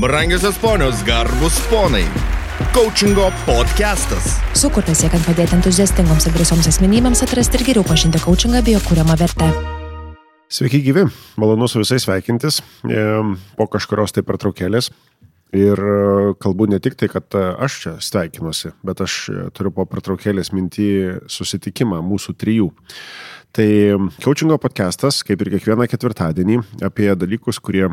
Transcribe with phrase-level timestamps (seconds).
[0.00, 2.04] Brangiosios ponios, garbus ponai.
[2.72, 4.36] Coachingo podcastas.
[4.54, 9.16] Sukurtas siekiant padėti entuziastingoms ir drąsioms asmenybėms atrasti ir geriau pažinti coachingą bei jo kūriamą
[9.18, 9.48] vertę.
[10.54, 11.02] Sveiki gyvi,
[11.34, 13.02] malonu su visais sveikintis e,
[13.58, 14.92] po kažkurios tai pertraukėlės.
[15.58, 15.96] Ir e,
[16.46, 19.16] kalbu ne tik tai, kad e, aš čia sveikinuosi, bet aš
[19.58, 20.92] turiu po pertraukėlės mintį
[21.26, 22.70] susitikimą mūsų trijų.
[23.50, 23.66] Tai
[24.22, 27.88] coachingo podcastas, kaip ir kiekvieną ketvirtadienį, apie dalykus, kurie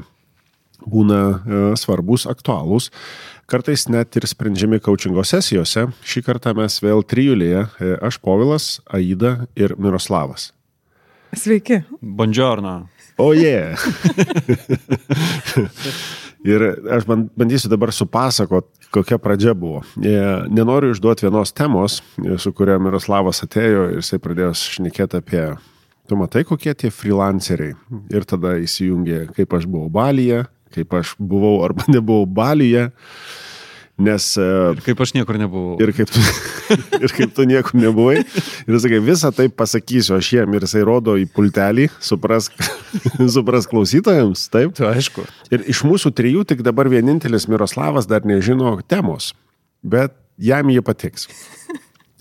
[0.84, 2.90] būna e, svarbus, aktualūs,
[3.50, 5.88] kartais net ir sprendžiami coachingo sesijose.
[6.06, 10.52] Šį kartą mes vėl trijulėje e,- aš Povilas, Aida ir Miroslavas.
[11.36, 11.84] Sveiki.
[12.02, 12.88] Buongiorno.
[13.18, 13.52] O oh, jie.
[13.52, 13.80] Yeah.
[16.56, 19.84] ir aš bandysiu dabar supasakot, kokia pradžia buvo.
[20.00, 20.16] E,
[20.52, 22.02] nenoriu išduoti vienos temos,
[22.40, 25.46] su kuria Miroslavas atėjo ir jisai pradėjo šnekėti apie
[26.06, 27.74] Tu matai, kokie tie freelanceriai.
[28.14, 30.44] Ir tada įsijungė, kaip aš buvau Balyje,
[30.76, 32.92] kaip aš buvau arba nebuvau Balyje.
[33.96, 34.26] Nes.
[34.36, 35.78] E, ir kaip aš niekur nebuvau.
[35.80, 36.20] Ir kaip tu,
[37.06, 38.18] ir kaip tu niekur nebuvai.
[38.68, 42.50] Ir sakai, visą tai pasakysiu aš jiem ir jisai rodo į pultelį, supras,
[43.38, 44.76] supras klausytojams, taip?
[44.76, 45.24] Tai aišku.
[45.56, 49.32] Ir iš mūsų trijų tik dabar vienintelis Miroslavas dar nežino temos,
[49.80, 51.30] bet jam jie patiks.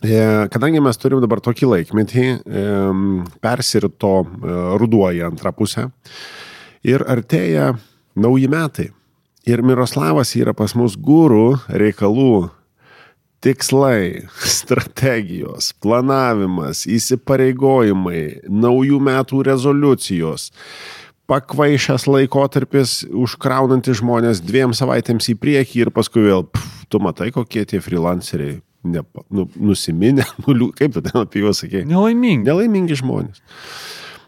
[0.04, 0.20] E,
[0.52, 2.24] kadangi mes turim dabar tokį laikmetį,
[3.42, 5.88] persirito e, ruduo į antrą pusę
[6.84, 7.72] ir artėja
[8.14, 8.90] nauji metai.
[9.44, 12.48] Ir Miroslavas yra pas mus gūrų reikalų
[13.44, 20.48] tikslai, strategijos, planavimas, įsipareigojimai, naujų metų rezoliucijos,
[21.28, 27.66] pakvaišęs laikotarpis, užkraunantis žmonės dviem savaitėms į priekį ir paskui vėl, pf, tu matai, kokie
[27.68, 31.84] tie freelanceriai, ne, nu, nusiminę, nu, kaip tu ten apie juos sakė?
[31.88, 32.48] Nelaimingi.
[32.48, 33.44] Nelaimingi žmonės.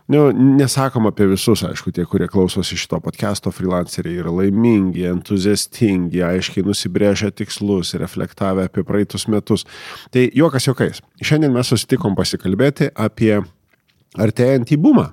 [0.06, 6.62] Nu, nesakom apie visus, aišku, tie, kurie klausosi šito podcast'o freelanceriai yra laimingi, entuziastingi, aiškiai
[6.66, 9.66] nusibrėžę tikslus, reflektavę apie praeitus metus.
[10.14, 11.02] Tai juokas juokais.
[11.18, 13.40] Šiandien mes susitikom pasikalbėti apie
[14.14, 15.08] artėjantį bumą.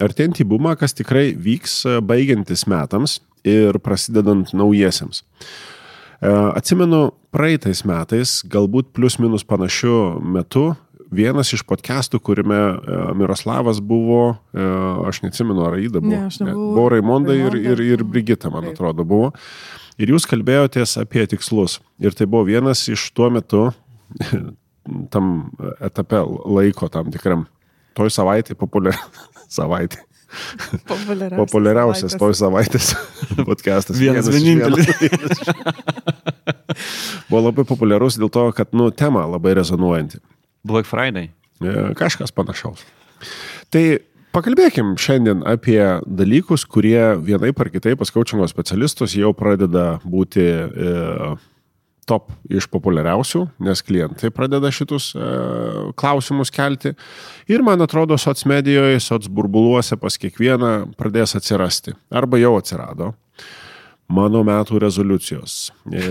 [0.00, 5.26] Artėjantį bumą, kas tikrai vyks baigiantis metams ir prasidedant naujiesiams.
[6.18, 10.70] E, atsimenu, praeitais metais, galbūt plus minus panašiu metu,
[11.10, 14.64] vienas iš podcastų, kuriame e, Miroslavas buvo, e,
[15.08, 16.12] aš neatsimenu, ar Aida buvo.
[16.12, 16.70] Ne, aš nebuvau.
[16.76, 18.76] Buvo Raimonda ir, ir, ir Brigita, man Taip.
[18.76, 19.32] atrodo, buvo.
[19.98, 21.78] Ir jūs kalbėjotės apie tikslus.
[22.02, 23.68] Ir tai buvo vienas iš tuo metu,
[25.14, 25.32] tam
[25.84, 26.22] etape
[26.58, 27.48] laiko tam tikram,
[27.98, 28.98] toj savaitė populiar...
[29.58, 30.04] savaitė.
[30.84, 32.90] Populiariausias, Populiariausias toj savaitės
[33.48, 33.96] podcastas.
[33.96, 35.40] Vienas, vienas vienintelis.
[37.30, 40.20] buvo labai populiarus dėl to, kad, nu, tema labai rezonuojanti.
[40.66, 41.30] Black Friday.
[41.62, 42.84] E, kažkas panašaus.
[43.74, 43.84] Tai
[44.36, 50.92] pakalbėkim šiandien apie dalykus, kurie vienai par kitai pas coachingo specialistus jau pradeda būti e,
[52.08, 55.30] top iš populiariausių, nes klientai pradeda šitus e,
[55.98, 56.94] klausimus kelti.
[57.50, 61.96] Ir man atrodo, soc medijoje, soc burbuluose pas kiekvieną pradės atsirasti.
[62.14, 63.12] Arba jau atsirado
[64.08, 65.56] mano metų rezoliucijos,
[65.92, 66.04] e,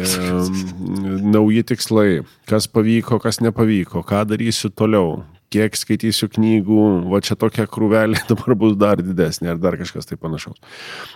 [1.26, 6.82] nauji tikslai, kas pavyko, kas nepavyko, ką darysiu toliau, kiek skaitysiu knygų,
[7.12, 10.60] va čia tokia krūvelė dabar bus dar didesnė ar dar kažkas tai panašaus.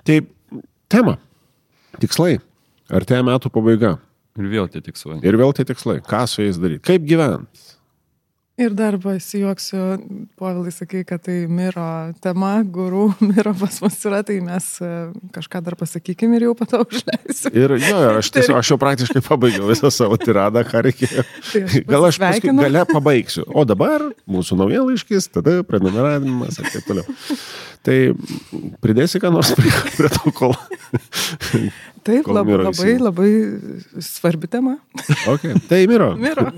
[0.07, 0.21] Tai
[0.91, 1.17] tema,
[2.01, 2.39] tikslai,
[2.89, 3.99] artėja metų pabaiga.
[4.39, 5.19] Ir vėl tie tikslai.
[5.27, 7.71] Ir vėl tie tikslai, ką su jais daryti, kaip gyventi.
[8.61, 9.81] Ir dar pasijuoksiu,
[10.37, 11.85] Povilai sakai, kad tai miro
[12.21, 14.89] tema, gurų miro pas mus yra, tai mes e,
[15.33, 17.51] kažką dar pasakykim ir jau patau užleisiu.
[17.57, 21.25] Ir jo, aš, tiesiog, aš jau praktiškai pabaigiau visą savo tiradą, ką reikėjo.
[21.47, 23.47] Tai aš Gal aš paskui gale pabaigsiu.
[23.49, 27.17] O dabar mūsų nauja laiškis, tada prenumeravimas ir taip toliau.
[27.81, 27.97] Tai
[28.83, 30.53] pridėsi ką nors prie to kol.
[32.05, 33.31] Taip, kol labai, labai, labai
[34.05, 34.77] svarbi tema.
[35.33, 35.57] Okay.
[35.69, 36.13] Tai miro.
[36.21, 36.49] Miro.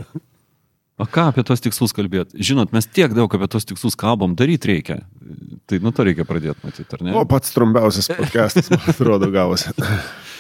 [1.04, 2.40] O ką apie tos tikslus kalbėti?
[2.40, 5.02] Žinot, mes tiek daug apie tos tikslus kalbam, daryti reikia.
[5.68, 7.16] Tai nuo to reikia pradėti matyti, ar ne?
[7.20, 9.74] O pats trumpiausias podcastas, man atrodo, gavosi.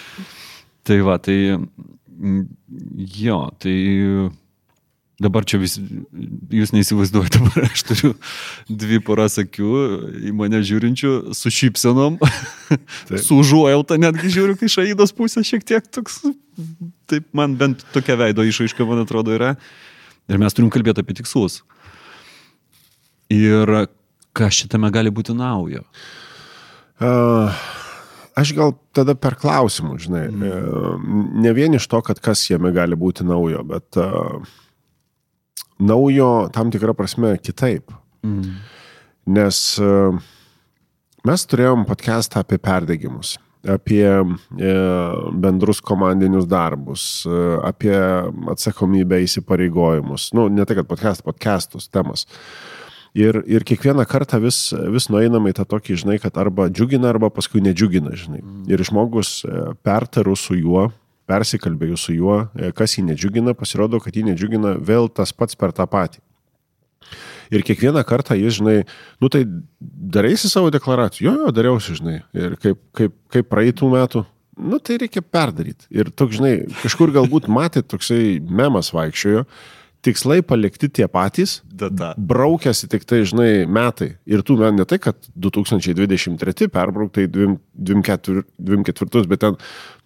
[0.87, 1.35] tai va, tai
[3.17, 3.75] jo, tai
[5.23, 5.75] dabar čia vis,
[6.53, 8.13] jūs neįsivaizduojate, dabar aš turiu
[8.67, 9.71] dvi poras akių
[10.29, 12.19] į mane žiūrinčių su šypsenom,
[13.11, 16.21] su užuojauta netgi žiūriu, kai šaidos pusė šiek tiek toks,
[17.11, 19.57] taip man bent tokia veido išaiška, man atrodo, yra.
[20.31, 21.61] Ir mes turim kalbėti apie tikslus.
[23.33, 23.69] Ir
[24.35, 25.83] kas šitame gali būti naujo?
[27.03, 27.63] Uh,
[28.39, 31.23] aš gal tada per klausimų, žinai, mm.
[31.43, 34.45] ne vien iš to, kad kas jame gali būti naujo, bet uh,
[35.81, 37.91] naujo tam tikrą prasme kitaip.
[38.23, 38.53] Mm.
[39.33, 40.15] Nes uh,
[41.27, 43.37] mes turėjom podcastą apie perdegimus.
[43.67, 44.23] Apie e,
[45.31, 47.95] bendrus komandinius darbus, e, apie
[48.51, 50.31] atsakomybę įsipareigojimus.
[50.35, 52.27] Nu, ne tai, kad podcast, podcastus temas.
[53.13, 57.29] Ir, ir kiekvieną kartą vis, vis nueinam į tą tokį, žinai, kad arba džiugina, arba
[57.31, 58.41] paskui nedžiugina, žinai.
[58.71, 60.89] Ir žmogus e, pertarų su juo,
[61.29, 62.41] persikalbėjus su juo,
[62.75, 66.19] kas jį nedžiugina, pasirodo, kad jį nedžiugina vėl tas pats per tą patį.
[67.53, 68.77] Ir kiekvieną kartą jis, žinai,
[69.21, 69.43] nu tai
[70.17, 72.17] darėsi savo deklaracijų, jo, jo, dariausi, žinai.
[72.33, 74.23] Ir kaip, kaip, kaip praeitų metų,
[74.57, 75.87] nu tai reikia perdaryti.
[75.93, 79.45] Ir toks, žinai, kažkur galbūt matėt toksai memas vaikščiojo,
[80.03, 82.11] tikslai palikti tie patys, Data.
[82.17, 84.13] braukėsi tik tai, žinai, metai.
[84.29, 89.57] Ir tų metų ne tai, kad 2023 perbrauktai 24, bet ten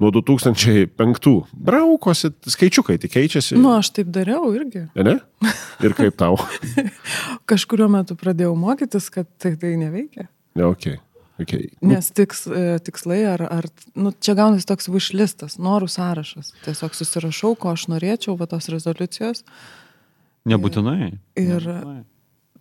[0.02, 3.58] nuo 2005 braukosi, skaičiukai tik keičiasi.
[3.60, 4.86] Nu, aš taip dariau irgi.
[4.96, 5.18] Ne?
[5.86, 6.38] Ir kaip tau?
[7.50, 10.30] Kažkurio metu pradėjau mokytis, kad tai, tai neveikia.
[10.58, 10.98] Ne, okay.
[11.38, 11.68] Okay.
[11.86, 16.50] Nes tiks, e, tikslai ar, ar nu, čia gaunasi toks višlistas, norų sąrašas.
[16.66, 19.44] Tiesiog susirašau, ko aš norėčiau, va tos rezoliucijos.
[20.48, 21.12] Nebūtinai.
[21.40, 22.00] Ir Nebūtinai.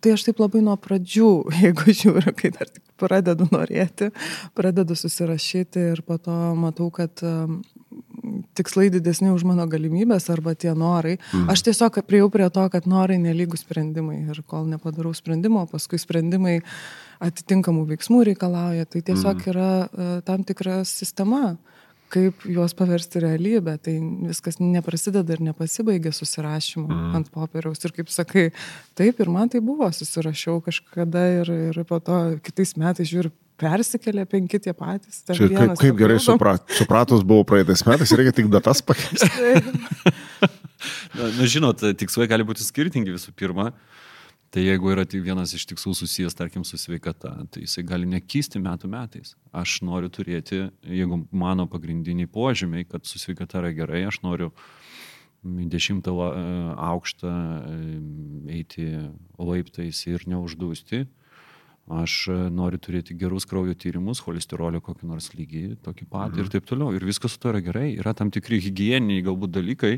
[0.03, 1.31] tai aš taip labai nuo pradžių,
[1.63, 4.11] jeigu žiūriu, kai dar tik pradedu norėti,
[4.57, 7.59] pradedu susirašyti ir po to matau, kad um,
[8.57, 11.17] tikslai didesni už mano galimybės arba tie norai.
[11.31, 11.47] Mm.
[11.53, 16.59] Aš tiesiog prieėjau prie to, kad norai nelygų sprendimai ir kol nepadarau sprendimo, paskui sprendimai
[17.23, 19.49] atitinkamų veiksmų reikalauja, tai tiesiog mm.
[19.53, 21.55] yra uh, tam tikra sistema
[22.13, 23.77] kaip juos paversti realybę.
[23.83, 23.95] Tai
[24.29, 27.17] viskas neprasideda ir nepasibaigia susirašymu mm.
[27.19, 27.83] ant popieriaus.
[27.83, 28.47] Ir kaip sakai,
[28.97, 34.27] taip ir man tai buvo, susirašiau kažkada ir, ir po to kitais metais žiūriu, persikėlė
[34.29, 35.23] penki tie patys.
[35.25, 39.29] Čia kaip, vienas kaip gerai suprat, supratus buvo praeitais metais, reikia tik datas pakeisti.
[41.17, 43.71] Na, nu, žinot, tikslai gali būti skirtingi visų pirma.
[44.53, 48.61] Tai jeigu yra tik vienas iš tikslų susijęs, tarkim, su sveikata, tai jisai gali nekysti
[48.63, 49.33] metų metais.
[49.51, 54.53] Aš noriu turėti, jeigu mano pagrindiniai požymiai, kad su sveikata yra gerai, aš noriu
[55.43, 56.31] dešimtą e,
[56.87, 57.75] aukštą e,
[58.55, 58.87] eiti
[59.37, 61.03] laiptais ir neuždūsti.
[61.99, 66.39] Aš e, noriu turėti gerus kraujo tyrimus, cholesterolio kokį nors lygį, tokį pat mhm.
[66.39, 66.95] ir taip toliau.
[66.95, 67.91] Ir viskas su to yra gerai.
[67.99, 69.97] Yra tam tikri hygieniniai galbūt dalykai.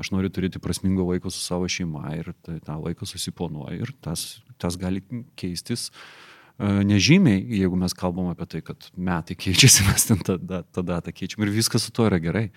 [0.00, 3.84] Aš noriu turėti prasmingo laiko su savo šeima ir tai- tą laiką susiplanuoju.
[3.84, 5.02] Ir tas, tas gali
[5.36, 10.62] keistis e, nežymiai, jeigu mes kalbam apie tai, kad metai keičiasi, mes ten tą, tą,
[10.64, 11.44] tą datą keičiam.
[11.44, 12.48] Ir viskas su to yra gerai.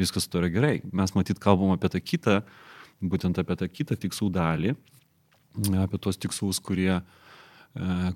[0.00, 0.76] Viskas su to yra gerai.
[0.92, 2.40] Mes matyt kalbam apie tą kitą,
[3.04, 4.76] būtent apie tą kitą tikslų dalį,
[5.84, 7.20] apie tuos tikslus, kurie, e,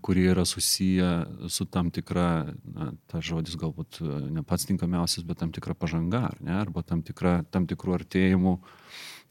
[0.02, 5.38] kurie yra susiję su tam tikra, na, ta žodis galbūt e, ne pats tinkamiausias, bet
[5.38, 8.56] tam tikra pažanga, ar ne, arba tam, tikra, tam tikrų artėjimų,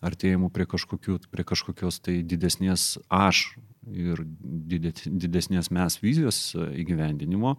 [0.04, 3.58] artėjimų prie, kažkokių, prie kažkokios tai didesnės aš
[3.92, 7.58] ir didesnės mes vizijos e, įgyvendinimo.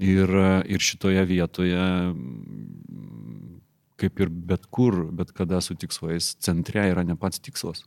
[0.00, 1.80] Ir, e, ir šitoje vietoje,
[2.12, 3.56] mm,
[4.00, 7.86] kaip ir bet kur, bet kada su tikslais, centre yra ne pats tikslas.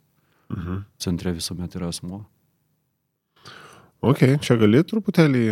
[0.49, 0.85] Mhm.
[1.01, 2.25] Centre visuomet yra asmuo.
[4.03, 5.43] Ok, čia gali truputėlį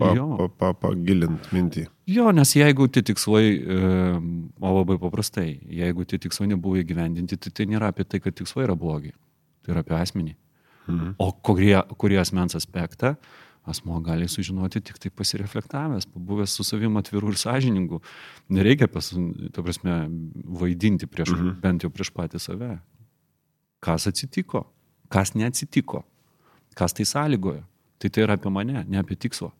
[0.00, 0.26] pa, Jo.
[0.38, 1.86] pa, pa, pagilint mintį.
[2.08, 3.56] Jo, nes jeigu tie tikslai,
[4.60, 8.66] o labai paprastai, jeigu tie tikslai nebuvo įgyvendinti, tai tai nėra apie tai, kad tikslai
[8.68, 9.12] yra blogi.
[9.64, 10.36] Tai yra apie asmenį.
[10.86, 11.16] Mhm.
[11.18, 13.16] O kurie, kurie asmens aspektą
[13.66, 17.98] asmo gali sužinoti tik tai pasireflektavęs, pabuvęs su savim atvirų ir sąžiningų.
[18.54, 19.10] Nereikia, pas,
[19.52, 19.96] ta prasme,
[20.60, 21.56] vaidinti prieš, mhm.
[21.64, 22.76] bent jau prieš patį save.
[23.82, 24.64] Kas atsitiko,
[25.12, 26.04] kas neatsitiko,
[26.76, 27.64] kas tai sąlygojo.
[27.98, 29.50] Tai tai yra apie mane, ne apie tikslą.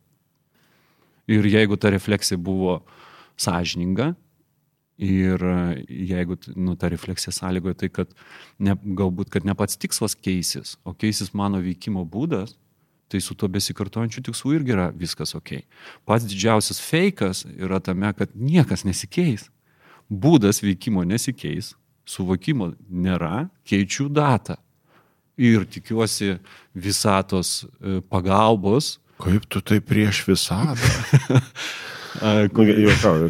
[1.27, 2.79] Ir jeigu ta refleksija buvo
[3.37, 4.13] sąžininga
[4.97, 5.41] ir
[5.89, 8.13] jeigu nu, ta refleksija sąlygoja tai, kad
[8.59, 12.55] ne, galbūt kad ne pats tikslas keisis, o keisis mano veikimo būdas,
[13.07, 15.61] tai su to besikartojančiu tikslu irgi yra viskas ok.
[16.05, 19.47] Pats didžiausias fejkas yra tame, kad niekas nesikeis.
[20.07, 21.73] Būdas veikimo nesikeis,
[22.07, 24.57] suvokimo nėra, keičiu datą.
[25.37, 26.39] Ir tikiuosi
[26.73, 30.77] visatos e, pagalbos Kaip tu tai prieš visatą?
[32.17, 33.29] Nu,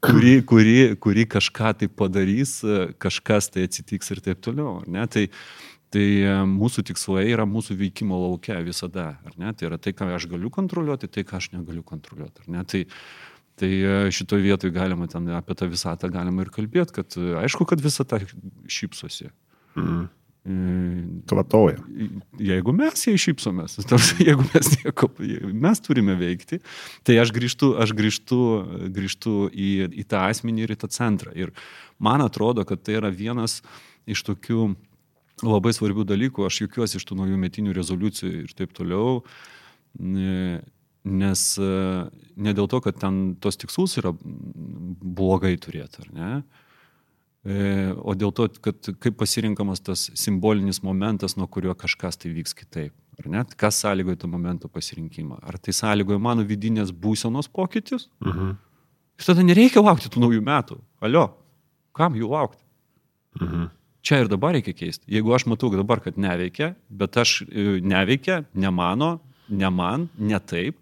[0.00, 4.78] kuri, kuri, kuri kažką tai padarys, e, kažkas tai atsitiks ir taip toliau.
[4.88, 5.04] Ne?
[5.12, 5.26] Tai,
[5.92, 9.10] tai e, mūsų tikslai yra mūsų veikimo laukia visada.
[9.36, 12.48] Tai yra tai, ką aš galiu kontroliuoti, tai, ką aš negaliu kontroliuoti.
[12.72, 12.82] Tai,
[13.60, 13.70] tai
[14.16, 18.22] šitoje vietoje galima ten apie tą visatą galima ir kalbėti, kad aišku, kad visata
[18.64, 19.28] šypsosi.
[19.76, 20.08] Mhm.
[20.44, 20.54] E,
[21.24, 21.78] Kvatoja.
[22.36, 23.78] jeigu mes jai šypsomės,
[24.28, 25.08] jeigu mes nieko,
[25.64, 26.60] mes turime veikti,
[27.06, 28.40] tai aš grįžtu, aš grįžtu,
[28.92, 29.70] grįžtu į,
[30.02, 31.32] į tą asmenį ir į tą centrą.
[31.32, 31.54] Ir
[31.96, 33.62] man atrodo, kad tai yra vienas
[34.04, 34.74] iš tokių
[35.44, 39.22] labai svarbių dalykų, aš juokiuosi iš tų naujų metinių rezoliucijų ir taip toliau.
[39.96, 40.60] Ne,
[41.04, 46.30] Nes ne dėl to, kad ten tos tikslus yra blogai turėti, ar ne?
[47.44, 52.56] E, o dėl to, kad kaip pasirinkamas tas simbolinis momentas, nuo kurio kažkas tai vyks
[52.56, 52.94] kitaip.
[53.20, 55.38] Ar net kas sąlygoja to momento pasirinkimą?
[55.44, 58.08] Ar tai sąlygoja mano vidinės būsenos pokytis?
[58.24, 58.56] Mhm.
[59.14, 60.80] Ir tada nereikia laukti tų naujų metų.
[61.04, 61.28] Alio,
[61.94, 62.64] kam jų laukti?
[63.40, 63.68] Mhm.
[64.04, 65.06] Čia ir dabar reikia keisti.
[65.12, 69.14] Jeigu aš matau dabar, kad neveikia, bet aš e, neveikia, ne mano,
[69.48, 70.76] ne man, ne taip,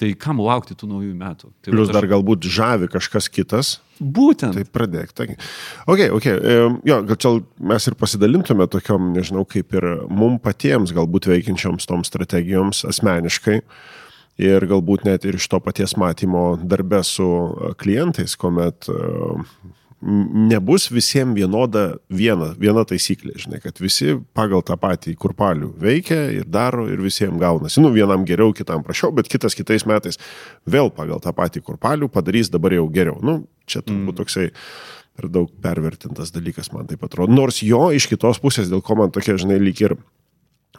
[0.00, 1.50] tai kam laukti tų naujų metų?
[1.62, 3.76] Tai Plius vat dar galbūt žavi kažkas kitas.
[4.02, 4.56] Būtent.
[4.56, 5.12] Tai pradėk.
[5.14, 5.28] Tai.
[5.86, 6.28] Ok, ok.
[6.88, 7.34] Jo, gal čia
[7.72, 13.60] mes ir pasidalintume tokiom, nežinau, kaip ir mum patiems galbūt veikiančioms tom strategijoms asmeniškai.
[14.42, 18.88] Ir galbūt net ir iš to paties matymo darbe su e, klientais, kuomet
[20.02, 26.46] nebus visiems vienoda viena, viena taisyklė, žinai, kad visi pagal tą patį kurpalių veikia ir
[26.50, 27.80] daro ir visiems gaunasi.
[27.82, 30.18] Nu, vienam geriau, kitam prašiau, bet kitas kitais metais
[30.66, 33.20] vėl pagal tą patį kurpalių padarys dabar jau geriau.
[33.22, 34.48] Nu, čia turbūt toksai
[35.14, 37.34] per daug pervertintas dalykas, man taip atrodo.
[37.34, 39.94] Nors jo iš kitos pusės, dėl ko man tokia, žinai, lyg ir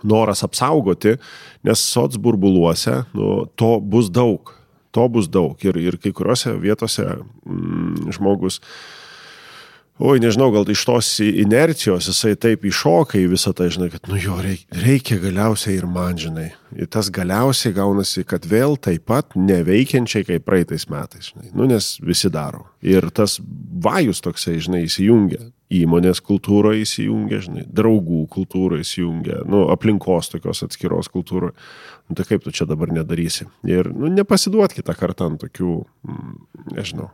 [0.03, 1.15] noras apsaugoti,
[1.63, 4.51] nes sots burbuluose nu, to bus daug.
[4.93, 5.55] To bus daug.
[5.65, 8.59] Ir, ir kai kuriuose vietose mm, žmogus
[10.03, 14.17] Oi, nežinau, gal iš tos inercijos jisai taip iššoka į visą tai, žinai, kad, nu
[14.19, 16.49] jo, reikia, reikia galiausiai ir man, žinai.
[16.75, 21.53] Ir tas galiausiai gaunasi, kad vėl taip pat neveikiančiai kaip praeitais metais, žinai.
[21.55, 22.65] Nu, nes visi daro.
[22.83, 23.37] Ir tas
[23.87, 25.39] vajus toksai, žinai, įsijungia.
[25.73, 31.55] Įmonės kultūroje įsijungia, žinai, draugų kultūroje įsijungia, nu, aplinkos tokios atskiros kultūroje.
[32.09, 33.47] Nu, tai kaip tu čia dabar nedarysi.
[33.71, 35.79] Ir, nu, nepasiduot kitą kartą ant tokių,
[36.11, 36.39] mm,
[36.75, 37.13] nežinau,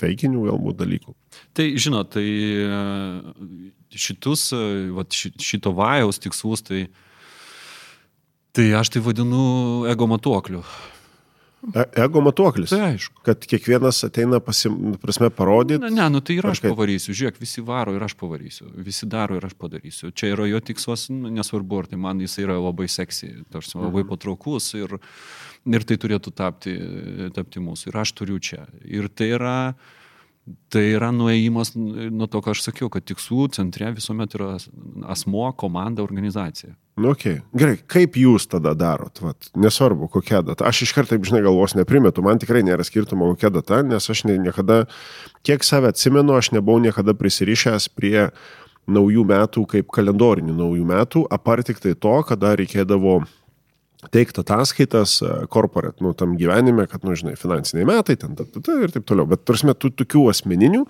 [0.00, 1.14] feikinių galbūt dalykų.
[1.56, 2.78] Tai žinot, tai e,
[3.94, 4.62] šitus, e,
[4.96, 6.84] vat, ši- šito vajaus tikslus, tai,
[8.56, 10.62] tai aš tai vadinu ego matuokliu.
[11.74, 12.70] E ego matuoklis.
[12.70, 13.18] Tai aišku.
[13.26, 15.80] Kad kiekvienas ateina pasim, prasme, parodyti.
[15.82, 16.70] Ne, ne, nu tai ir aš Kažkaip.
[16.70, 17.16] pavarysiu.
[17.18, 18.68] Žiūrėk, visi varo ir aš pavarysiu.
[18.86, 20.12] Visi daro ir aš padarysiu.
[20.14, 24.04] Čia yra jo tikslas, nu, nesvarbu, ar tai man jis yra labai seksy, tarsi labai
[24.06, 24.94] patrauklus ir,
[25.68, 26.74] ir tai turėtų tapti,
[27.36, 27.90] tapti mūsų.
[27.90, 28.64] Ir aš turiu čia.
[28.84, 29.58] Ir tai yra,
[30.72, 34.54] tai yra nuėjimas nuo to, ką aš sakiau, kad tikslų centre visuomet yra
[35.12, 36.74] asmo, komanda, organizacija.
[36.98, 37.38] Nu, okay.
[37.54, 39.20] Gerai, kaip jūs tada darot?
[39.22, 40.66] Vat, nesvarbu, kokia data.
[40.66, 44.34] Aš iš karto, žinai, galvos neprimetu, man tikrai nėra skirtumo, kokia data, nes aš ne,
[44.42, 44.80] niekada,
[45.46, 48.30] kiek save atsimenu, aš nebuvau niekada prisirišęs prie
[48.88, 53.20] naujų metų kaip kalendorinių naujų metų, apart tik tai to, kada reikėdavo
[54.14, 58.62] teikti ataskaitas e, corporate, nu, tam gyvenime, kad, nu, žinai, finansiniai metai, ten, ta, ta,
[58.62, 59.26] ta, ir taip toliau.
[59.30, 60.84] Bet, tarsi, tų tokių asmeninių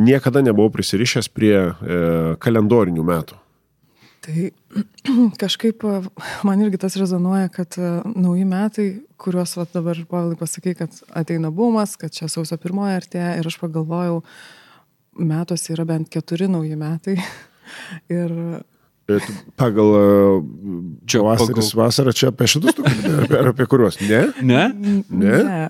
[0.00, 2.00] niekada nebuvau prisirišęs prie e,
[2.40, 3.38] kalendorinių metų.
[4.24, 4.46] Tai
[5.42, 6.00] kažkaip a,
[6.46, 8.88] man irgi tas rezonuoja, kad a, nauji metai,
[9.20, 13.60] kuriuos va, dabar Pavilai pasakai, kad ateina bumas, kad čia sausio pirmoji artėja ir aš
[13.60, 14.22] pagalvojau,
[15.20, 17.20] metuose yra bent keturi nauji metai.
[18.10, 18.32] Ir
[19.10, 19.90] E, tu Pagal
[21.06, 23.98] Čia čia vasaris, pagal- vasarą čia apie šitus, tu kalbi, ar, apie kuriuos?
[24.06, 24.22] Ne?
[24.42, 24.64] Ne?
[25.10, 25.36] Ne?
[25.42, 25.60] a,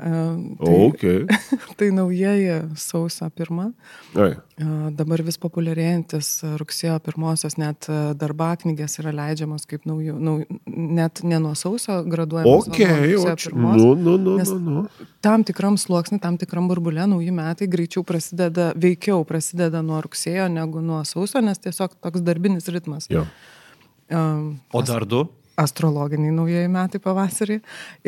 [0.60, 1.02] tai, Ok.
[1.80, 3.72] tai naujieji sausio pirmą.
[4.14, 4.30] A,
[4.92, 7.86] Dabar vis populiarėjantis rugsėjo pirmosios net
[8.20, 10.34] darbaknygės yra leidžiamos kaip naujų, nau,
[10.68, 12.68] net ne nuo sausio graduojamos.
[12.68, 13.48] Ok, o čia.
[13.48, 13.78] pirmos.
[13.80, 15.06] Nu, nu, nu, nu, nu.
[15.24, 20.84] tam tikram sluoksniui, tam tikram burbulė nauji metai greičiau prasideda, veikiau prasideda nuo rugsėjo negu
[20.84, 23.08] nuo sausio, nes tiesiog toks darbinis ritmas.
[23.08, 23.24] Jo.
[24.10, 25.26] O dar du?
[25.60, 27.58] astrologiniai naujieji metai pavasarį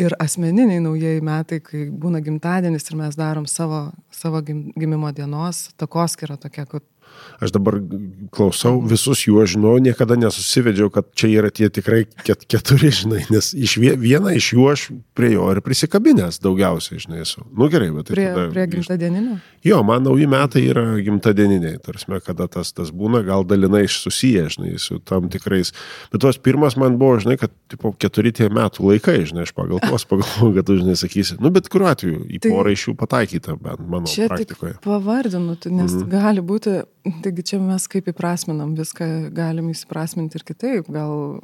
[0.01, 5.67] ir asmeniniai naujieji metai, kai būna gimtadienis ir mes darom savo, savo gim, gimimo dienos,
[5.81, 6.85] takoskira tokia, kad
[7.43, 7.81] Aš dabar
[8.31, 13.51] klausau, visus juos žinau, niekada nesusivedžiau, kad čia yra tie tikrai ket, keturi, žinai, nes
[13.59, 14.85] iš vie, vieną iš jų aš
[15.19, 17.43] prie jo ir prisikabinęs daugiausiai, žinai, esu.
[17.51, 19.39] Nu gerai, bet tai prie, tada prie gimtadieninio.
[19.67, 24.77] Jo, man nauji metai yra gimtadieniniai, tarsi, kada tas, tas būna, gal dalinai susiję, žinai,
[24.83, 25.75] su tam tikrais.
[26.15, 29.83] Bet tos pirmas man buvo, žinai, kad, tipo, keturi tie metų laikai, žinai, aš pagal
[29.83, 31.41] tuos pagalvoju, kad tu, žinai, sakysi.
[31.43, 34.79] Nu, bet kuriuo atveju į Tai- porą iš jų pataikyta, bent mano praktikoje.
[34.79, 36.09] tik pavardinu, nes mhm.
[36.13, 36.81] gali būti,
[37.25, 40.91] taigi čia mes kaip įprasminam, viską galim įsiprasminti ir kitaip.
[40.93, 41.41] Gal,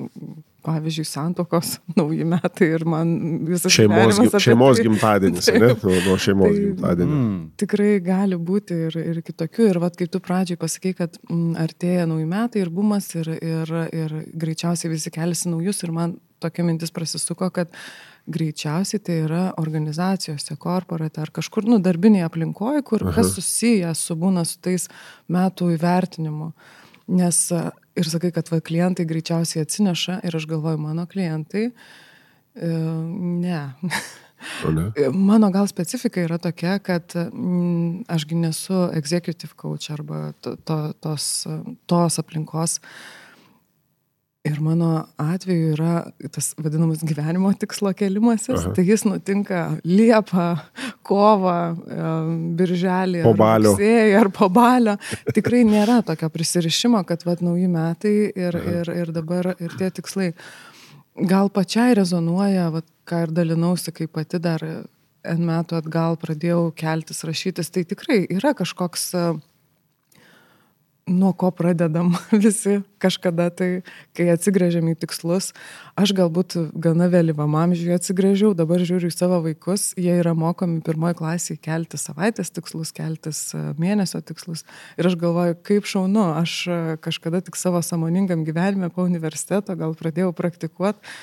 [0.68, 3.12] pavyzdžiui, santokos nauji metai ir man
[3.48, 4.84] visas Šeimos, apie šeimos tai.
[4.88, 5.60] gimtadienis, ne?
[5.72, 5.84] Taip.
[5.86, 7.18] Nuo, nuo šeimos Tai- gimtadienio.
[7.22, 7.40] Mm.
[7.62, 9.68] Tikrai gali būti ir, ir kitokių.
[9.72, 13.74] Ir vad, kaip tu pradžiai pasakai, kad mm, artėja nauji metai ir bumas ir, ir,
[14.02, 15.82] ir greičiausiai visi keliasi naujus.
[15.86, 17.72] Ir man tokia mintis prasisuko, kad
[18.28, 23.14] greičiausiai tai yra organizacijose, korporate ar kažkur, nu, darbinėje aplinkoje, kur Aha.
[23.18, 24.88] kas susiję su būna su tais
[25.32, 26.52] metų įvertinimu.
[27.18, 31.70] Nes a, ir sakai, kad va, klientai greičiausiai atsineša ir aš galvoju, mano klientai
[32.60, 32.66] E,
[33.40, 33.74] ne.
[34.66, 34.92] O ne?
[35.12, 41.46] Mano gal specifika yra tokia, kad mm, ašgi nesu executive coach arba to, to, tos,
[41.86, 42.78] tos aplinkos.
[44.48, 44.90] Ir mano
[45.20, 45.94] atveju yra
[46.32, 48.62] tas vadinamas gyvenimo tikslo kelimasis.
[48.62, 48.72] Aha.
[48.76, 50.48] Tai jis nutinka Liepą,
[51.06, 51.56] kovą,
[52.58, 53.74] birželį, po balio.
[54.20, 54.96] ar po balio.
[55.34, 58.76] Tikrai nėra tokio prisirišimo, kad vad nauji metai ir, Aha.
[58.80, 60.32] ir, ir dabar ir tie tikslai.
[61.28, 64.64] Gal pačiai rezonuoja, vat, ką ir dalinausi, kai pati dar
[65.28, 69.40] N metų atgal pradėjau keltis, rašytis, tai tikrai yra kažkoks uh,
[71.08, 72.12] nuo ko pradedam
[72.44, 73.68] visi kažkada tai,
[74.16, 75.52] kai atsigrėžiam į tikslus.
[75.98, 81.18] Aš galbūt gana vėlyvam amžiuje atsigrėžiau, dabar žiūriu į savo vaikus, jie yra mokomi pirmoji
[81.20, 84.64] klasėje kelti savaitės tikslus, keltis e, mėnesio tikslus.
[84.98, 89.96] Ir aš galvoju, kaip šaunu, aš e, kažkada tik savo samoningam gyvenime po universiteto gal
[89.98, 91.18] pradėjau praktikuoti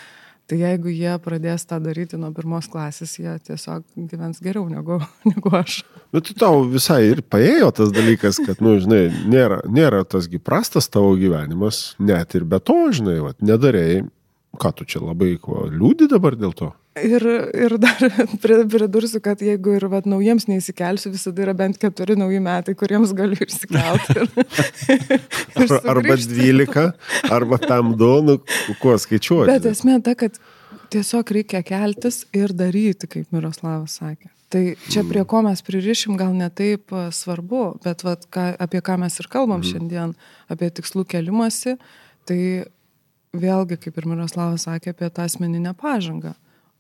[0.46, 5.00] Tai jeigu jie pradės tą daryti nuo pirmos klasės, jie tiesiog gyvens geriau negu,
[5.32, 5.80] negu aš.
[6.14, 10.92] Bet tu tau visai ir paėjo tas dalykas, kad, nu, žinai, nėra, nėra tasgi prastas
[10.94, 14.06] tavo gyvenimas, net ir be to, žinai, va, nedarėjai,
[14.60, 16.72] ką tu čia labai ko, liūdi dabar dėl to?
[16.96, 18.00] Ir, ir dar
[18.44, 23.40] pridursiu, kad jeigu ir vat, naujiems neįsikelsiu, visada yra bent keturi nauji metai, kuriems galiu
[23.44, 24.16] išsikelti.
[25.56, 26.86] Ir, ir arba dvylika,
[27.32, 28.36] arba tam du, nu,
[28.80, 29.50] kuo skaičiuoti.
[29.50, 30.38] Bet esmė ta, kad
[30.94, 34.32] tiesiog reikia keltis ir daryti, kaip Miroslavas sakė.
[34.54, 39.00] Tai čia prie ko mes pririšim gal ne taip svarbu, bet vat, ką, apie ką
[39.02, 39.70] mes ir kalbam mm.
[39.72, 40.14] šiandien,
[40.54, 41.76] apie tikslų kelimasi,
[42.30, 42.40] tai
[43.40, 46.36] vėlgi, kaip ir Miroslavas sakė, apie tą asmeninę pažangą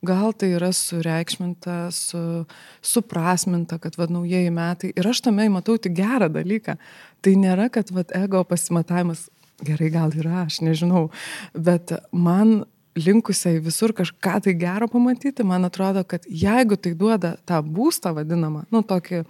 [0.05, 2.45] gal tai yra sureikšminta, su,
[2.85, 4.91] suprasminta, kad vad naujieji metai.
[4.95, 6.77] Ir aš tame matau tik gerą dalyką.
[7.25, 9.27] Tai nėra, kad vad ego pasimatavimas,
[9.65, 11.07] gerai gal yra, aš nežinau,
[11.53, 17.59] bet man linkusiai visur kažką tai gero pamatyti, man atrodo, kad jeigu tai duoda tą
[17.63, 19.25] būstą vadinamą, nu tokį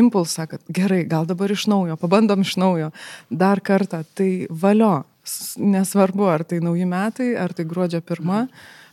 [0.00, 2.90] impulsą, kad gerai, gal dabar iš naujo, pabandom iš naujo,
[3.30, 5.06] dar kartą, tai valio,
[5.58, 8.46] nesvarbu, ar tai nauji metai, ar tai gruodžio pirma.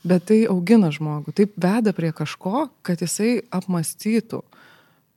[0.06, 4.44] Bet tai augina žmogų, taip veda prie kažko, kad jisai apmastytų,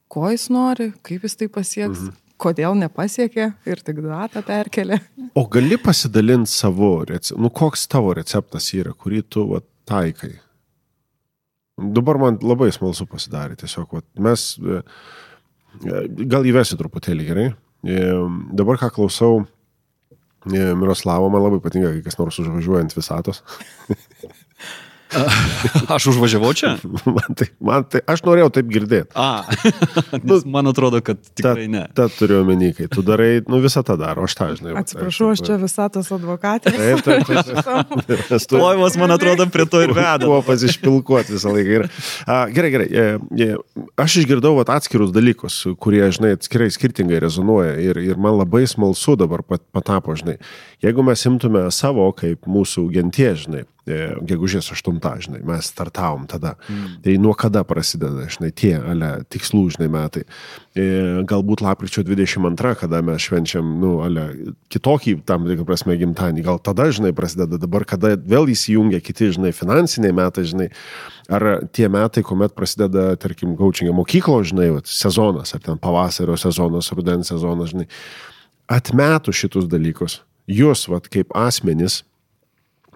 [0.09, 2.15] ko jis nori, kaip jis tai pasieks, mhm.
[2.41, 5.03] kodėl nepasiekė ir tik datą perkelė.
[5.37, 10.39] O gali pasidalinti savo receptą, nu koks tavo receptas yra, kurį tu va, taikai?
[11.79, 14.81] Dabar man labai smalsu pasidarė, tiesiog va, mes, e,
[15.85, 16.01] e,
[16.33, 17.47] gal įvesi truputėlį gerai,
[17.85, 18.01] e,
[18.57, 19.45] dabar ką klausau,
[20.47, 23.43] Miroslavo, man labai patinka, kai kas nors užvažiuojant visatos.
[25.95, 26.77] Aš užvažiavau čia?
[27.17, 29.11] Man tai, man tai, aš norėjau taip girdėti.
[29.17, 29.45] A,
[30.29, 31.85] nu, man atrodo, kad tikrai ta, ne.
[31.97, 34.75] Ta turiu omeny, kai tu darai, nu visą tą daro, aš tą žinai.
[34.81, 36.73] Atsiprašau, aš čia visatos advokatė.
[36.77, 37.31] Taip, taip,
[38.05, 38.35] taip.
[38.45, 40.21] Stojmas, man atrodo, prie to ir veda.
[40.27, 41.89] Buvo pasišpilkuoti visą laiką.
[42.27, 42.89] A, gerai, gerai.
[42.89, 43.07] E,
[43.49, 43.49] e,
[44.01, 49.17] aš išgirdau vat, atskirus dalykus, kurie, žinai, atskirai skirtingai rezonuoja ir, ir man labai smalsu
[49.21, 50.39] dabar pat, patapo, žinai.
[50.85, 53.65] Jeigu mes imtume savo kaip mūsų gentie, žinai,
[54.29, 56.55] gegužės 8, žinai, mes startavom tada.
[56.69, 56.97] Mm.
[57.05, 60.25] Tai nuo kada prasideda, žinai, tie, ale, tikslų, žinai, metai.
[60.79, 60.87] E,
[61.29, 64.27] galbūt lapkričio 22, kada mes švenčiam, nu, ale,
[64.73, 66.45] kitokį, tam tikrą prasme, gimtadienį.
[66.47, 70.71] Gal tada, žinai, prasideda dabar, kada vėl įsijungia kiti, žinai, finansiniai metai, žinai.
[71.29, 71.45] Ar
[71.77, 77.29] tie metai, kuomet prasideda, tarkim, coachingė mokyklo, žinai, vat, sezonas, ar ten pavasario sezonas, rudens
[77.33, 77.89] sezonas, žinai.
[78.69, 80.23] Atmetų šitus dalykus.
[80.49, 82.03] Jūs, vat, kaip asmenys,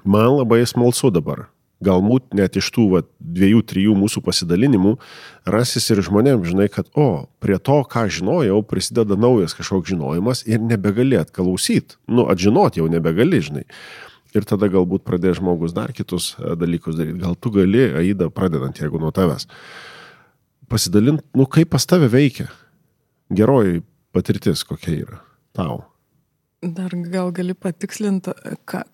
[0.04, 1.48] man labai smalsu dabar.
[1.82, 4.92] Galbūt net iš tų va, dviejų, trijų mūsų pasidalinimų
[5.50, 10.62] rasis ir žmonėms, žinai, kad, o, prie to, ką žinojau, prisideda naujas kažkoks žinojimas ir
[10.62, 11.98] nebegali atklausyti.
[12.06, 13.64] Nu, atžinoti jau nebegali, žinai.
[14.32, 17.18] Ir tada galbūt pradės žmogus dar kitus e, dalykus daryti.
[17.20, 19.48] Gal tu gali, Aida, pradedant, jeigu nuo tavęs,
[20.70, 22.46] pasidalinti, nu, kaip pas tave veikia.
[23.32, 23.82] Geroji
[24.14, 25.24] patirtis kokia yra
[25.56, 25.82] tau.
[26.62, 28.30] Dar gal gali patikslinti,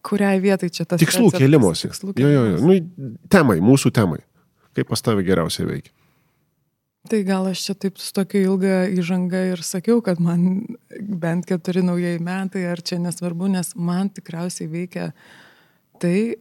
[0.07, 1.91] kuriai vietai čia tas tikslų kėlimosi.
[1.91, 2.33] Tikslų kėlimosi.
[2.33, 2.65] Jo, jo, jo.
[2.65, 4.23] Nu, temai, mūsų temai.
[4.77, 5.93] Kaip pas tavę geriausiai veikia?
[7.09, 10.65] Tai gal aš čia taip su tokia ilga įžanga ir sakiau, kad man
[11.21, 15.11] bent keturi naujieji metai, ar čia nesvarbu, nes man tikriausiai veikia
[16.01, 16.37] tai,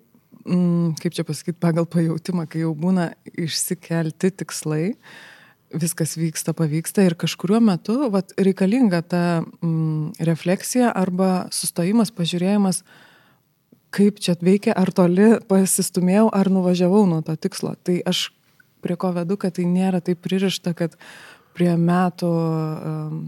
[0.47, 4.85] mm, kaip čia pasakyti, pagal pajūtimą, kai jau būna išsikelti tikslai.
[4.95, 5.36] Uh,
[5.73, 12.83] viskas vyksta, pavyksta ir kažkuriuo metu vat, reikalinga ta mm, refleksija arba sustojimas, pažiūrėjimas,
[13.93, 17.75] kaip čia veikia, ar toli pasistumėjau, ar nuvažiavau nuo to tikslo.
[17.83, 18.29] Tai aš
[18.83, 20.95] prie ko vedu, kad tai nėra taip pririšta, kad
[21.57, 23.19] prie metų, um,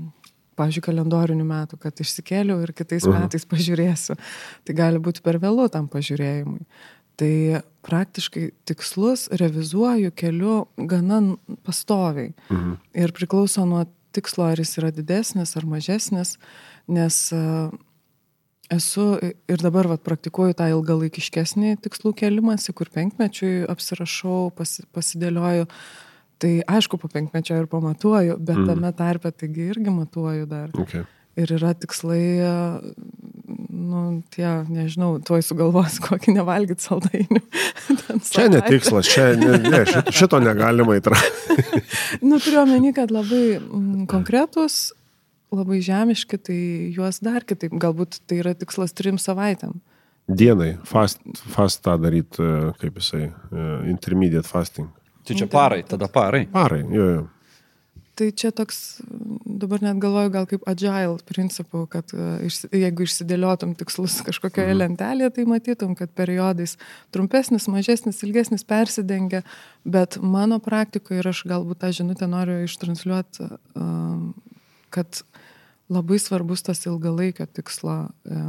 [0.59, 3.23] pažiūrėjau, kalendorinių metų, kad išsikėliau ir kitais uh -huh.
[3.23, 4.15] metais pažiūrėsiu.
[4.63, 6.65] Tai gali būti per vėlu tam pažiūrėjimui.
[7.19, 7.33] Tai
[7.83, 11.21] praktiškai tikslus revizuoju keliu gana
[11.67, 12.33] pastoviai.
[12.51, 12.73] Mhm.
[12.93, 16.37] Ir priklauso nuo tikslo, ar jis yra didesnis ar mažesnis,
[16.87, 17.69] nes uh,
[18.69, 19.05] esu
[19.49, 25.67] ir dabar vat, praktikuoju tą ilgalaikiškesnį tikslų kelimąsi, kur penkmečiui apsirašau, pas, pasidėlioju.
[26.39, 28.67] Tai aišku, po penkmečio ir pamatuoju, bet mm.
[28.69, 30.69] tame tarpe taigi irgi matuoju dar.
[30.85, 31.03] Okay.
[31.39, 32.21] Ir yra tikslai,
[33.79, 37.41] nu, tie, nežinau, tuoj sugalvos, kokį nevalgyti saldainių.
[38.33, 41.83] čia netikslas, čia ne, ne, šito, negalima įtraukti.
[42.27, 44.89] nu, turiu omeny, kad labai mm, konkretus
[45.55, 46.59] labai žemiški, tai
[46.93, 47.73] juos dar kitaip.
[47.81, 49.79] Galbūt tai yra tikslas trim savaitėm.
[50.29, 54.91] Dienai, fast, fast tą daryti, e, kaip jisai, e, intermediate fasting.
[55.25, 56.43] Tai čia parai, tada parai.
[56.53, 57.23] Parai, jo, jo.
[58.19, 58.99] Tai čia toks,
[59.47, 64.79] dabar net galvoju, gal kaip agile principų, kad e, jeigu išsidėliotum tikslus kažkokioje mhm.
[64.81, 66.75] lentelėje, tai matytum, kad periodais
[67.15, 69.45] trumpesnis, mažesnis, ilgesnis persidengia,
[69.87, 73.47] bet mano praktikoje ir aš galbūt tą žinutę noriu ištransliuoti,
[74.91, 75.21] kad
[75.89, 78.41] labai svarbus tas ilgalaikio tikslo e,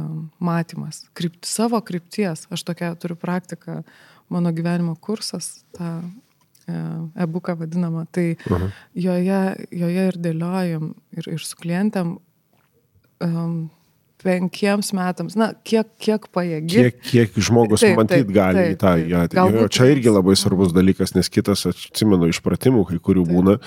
[0.43, 2.43] matymas, krypt, savo krypties.
[2.51, 3.81] Aš tokia turiu praktiką,
[4.31, 5.95] mano gyvenimo kursas, tą
[7.25, 8.71] e-booką vadinamą, tai Aha.
[9.07, 9.43] joje,
[9.83, 12.17] joje ir dėliojam ir, ir su klientėm
[13.25, 13.55] um,
[14.21, 16.75] penkiems metams, na, kiek, kiek pajėgi.
[16.75, 18.93] Kiek, kiek žmogus taip, matyt taip, gali taip, į tą.
[19.33, 19.55] Taip.
[19.57, 23.33] Jo, čia irgi labai svarbus dalykas, nes kitas, atsimenu, iš pratimų, kai kurių taip.
[23.33, 23.57] būna,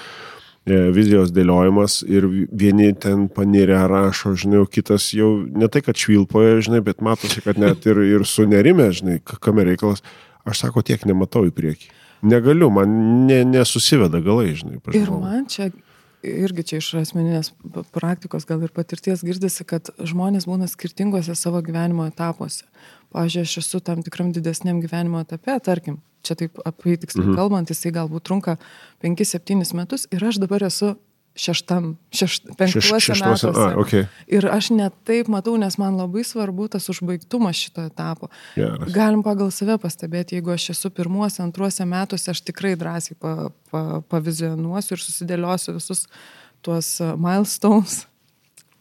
[0.64, 5.98] E, vizijos dėliojimas ir vieni ten panirę rašo, žinai, o kitas jau ne tai, kad
[6.00, 10.00] švilpoja, žinai, bet matosi, kad net ir, ir sunerime, žinai, kame reikalas,
[10.48, 11.92] aš sako, tiek nematau į priekį.
[12.24, 12.94] Negaliu, man
[13.28, 14.80] ne, nesusiveda galai, žinai.
[14.96, 15.70] Ir man čia
[16.24, 17.52] irgi čia iš asmeninės
[17.94, 22.64] praktikos gal ir patirties girdisi, kad žmonės būna skirtingose savo gyvenimo etapuose.
[23.14, 27.37] Pavyzdžiui, aš esu tam tikram didesniam gyvenimo etape, tarkim, čia taip apytiksliai mhm.
[27.38, 28.56] kalbant, jisai galbūt trunka
[29.04, 30.94] 5-7 metus ir aš dabar esu
[31.34, 33.50] šeštam, šešt, penktuose Šeš, metuose.
[33.50, 34.06] A, okay.
[34.30, 38.30] Ir aš net taip matau, nes man labai svarbu tas užbaigtumas šito etapo.
[38.54, 38.92] Geras.
[38.94, 43.34] Galim pagal save pastebėti, jeigu aš esu pirmuose, antruose metuose, aš tikrai drąsiai pa,
[43.74, 46.06] pa, pavizionuosiu ir susidėliosiu visus
[46.64, 48.04] tuos milestones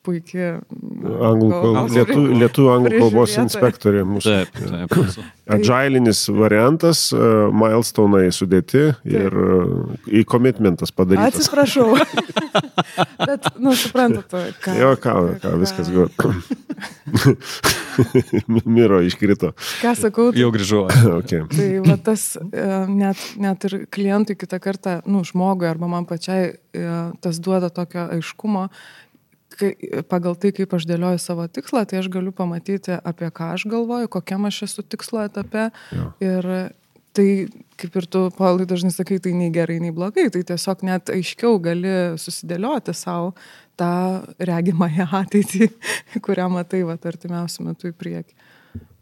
[0.03, 0.59] puikiai.
[1.03, 4.27] Anglų kalbos, lietuvių, lietuvių anglų kalbos inspektorė mūsų.
[4.33, 4.89] Taip, taip.
[5.53, 11.35] Agilinis variantas, uh, milestone'ai sudėti ir uh, į komitmentas padarytas.
[11.41, 11.87] Atsiprašau.
[13.27, 14.27] Bet, nu, suprantat,
[14.63, 14.71] ką.
[14.79, 15.13] Jo, ką,
[15.43, 16.07] ką, viskas gal.
[18.65, 19.49] Miro iškrito.
[19.81, 20.31] Ką sakau?
[20.31, 20.83] Tai, jau grįžau.
[21.19, 21.41] okay.
[21.51, 22.41] Tai va tas e,
[22.89, 26.43] net, net ir klientui kitą kartą, nu, žmogui arba man pačiai,
[27.21, 28.63] tas duoda tokio aiškumo
[29.57, 29.71] kai,
[30.09, 34.11] pagal tai, kaip aš dėlioju savo tikslą, tai aš galiu pamatyti, apie ką aš galvoju,
[34.11, 35.69] kokiam aš esu tikslo etape.
[35.93, 36.07] Jo.
[36.23, 36.49] Ir
[37.13, 37.27] tai,
[37.77, 41.59] kaip ir tu, Paulai, dažnai sakai, tai nei gerai, nei blogai, tai tiesiog net aiškiau
[41.63, 43.35] gali susidėlioti savo
[43.77, 43.93] tą
[44.41, 45.69] regimąją ateitį,
[46.25, 48.41] kurią matai, va, artimiausiu metu į priekį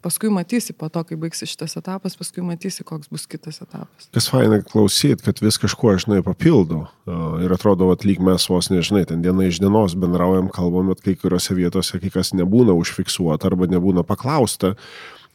[0.02, 4.10] paskui matysi po to, kai baigsi šitas etapas, paskui matysi, koks bus kitas etapas.
[4.14, 6.84] Kas faina klausyt, kad vis kažkuo, žinai, papildo.
[7.44, 11.16] Ir atrodo, kad lyg mes vos nežinai, ten diena iš dienos bendraujam, kalbam, bet kai
[11.20, 14.76] kuriuose vietose kai kas nebūna užfiksuota arba nebūna paklausta.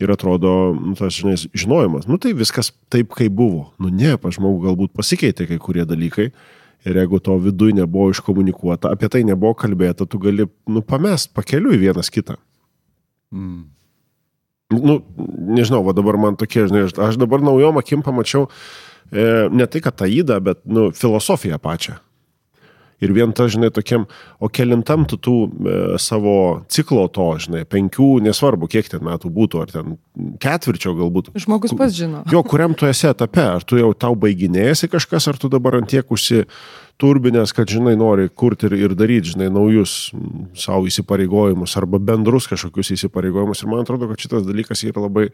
[0.02, 3.70] Ir atrodo, nu, tas, žinai, žinojimas, nu tai viskas taip, kaip buvo.
[3.80, 6.28] Nu ne, pa žmogų galbūt pasikeitė kai kurie dalykai.
[6.86, 11.80] Ir jeigu to viduje nebuvo iškomunikuota, apie tai nebuvo kalbėta, tu gali, nu, pamest pakeliui
[11.80, 12.36] vienas kitą.
[13.34, 13.64] Mm.
[14.74, 14.98] Nu,
[15.46, 19.94] nežinau, va dabar man tokie, žinai, aš dabar naujom akim pamačiau e, ne tai, kad
[19.94, 22.00] tą įdą, bet, nu, filosofiją pačią.
[23.04, 24.06] Ir vien ta, žinai, tokiam,
[24.40, 26.36] o kelintam tu tų e, savo
[26.72, 29.98] ciklo to, žinai, penkių, nesvarbu, kiek ten metų būtų, ar ten
[30.40, 31.28] ketvirčio galbūt.
[31.36, 32.22] Žmogus pats žino.
[32.32, 35.90] Jo, kuriam tu esi etape, ar tu jau tau baiginėjasi kažkas, ar tu dabar ant
[35.92, 36.46] tiek užsi
[37.00, 40.14] turbinės, kad, žinai, nori kurti ir, ir daryti, žinai, naujus
[40.56, 43.60] savo įsipareigojimus arba bendrus kažkokius įsipareigojimus.
[43.60, 45.28] Ir man atrodo, kad šitas dalykas yra labai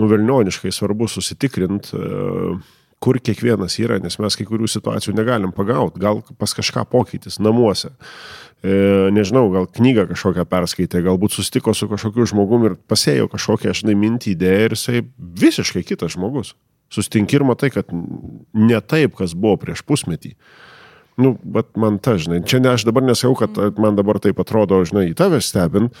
[0.00, 2.58] nuvelnioniškai svarbu susitikrinti, e,
[3.00, 7.94] kur kiekvienas yra, nes mes kai kurių situacijų negalim pagauti, gal pas kažką pokytis namuose.
[8.60, 8.72] E,
[9.16, 14.34] nežinau, gal knygą kažkokią perskaitė, galbūt sustiko su kažkokiu žmogumi ir pasėjo kažkokią, žinai, mintį,
[14.36, 16.52] idėją ir jisai visiškai kitas žmogus.
[16.92, 20.34] Sustinki ir matai, kad ne taip, kas buvo prieš pusmetį.
[21.20, 24.82] Nu, bet man ta, žinai, čia ne aš dabar nesakau, kad man dabar taip atrodo,
[24.88, 25.96] žinai, į tave stebint,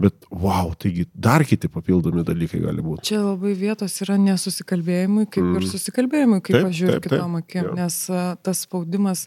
[0.00, 3.04] bet wow, taigi dar kiti papildomi dalykai gali būti.
[3.10, 5.60] Čia labai vietos yra nesusikalbėjimui, kaip mm.
[5.60, 9.26] ir susikalbėjimui, kaip taip, aš žiūriu kitom akim, nes uh, tas spaudimas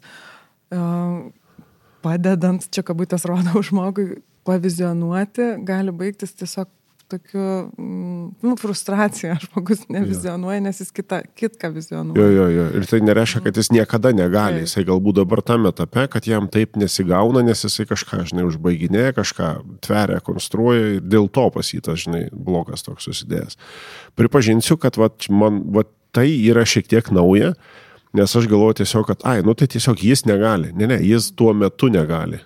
[0.74, 1.20] uh,
[2.06, 6.72] padedant, čia kabutės rodau žmogui, pavizionuoti, gali baigtis tiesiog
[7.14, 7.44] tokiu,
[7.78, 12.20] mm, nu, frustracija, žmogus nevizionuoja, nes jis kita, kitką vizionuoja.
[12.20, 12.66] Jo, jo, jo.
[12.80, 14.62] Ir tai nereiškia, kad jis niekada negali.
[14.62, 14.68] Taip.
[14.68, 19.50] Jisai galbūt dabar tam etape, kad jam taip nesigauna, nes jisai kažką, žinai, užbaiginėja, kažką
[19.86, 23.60] tveria, konstruoja ir dėl to pas jį tas, žinai, blogas toks susidėjęs.
[24.20, 27.54] Pripažinsiu, kad vat, man vat, tai yra šiek tiek nauja,
[28.14, 30.74] nes aš galvoju tiesiog, kad, ai, nu tai tiesiog jis negali.
[30.78, 32.44] Ne, ne, jis tuo metu negali.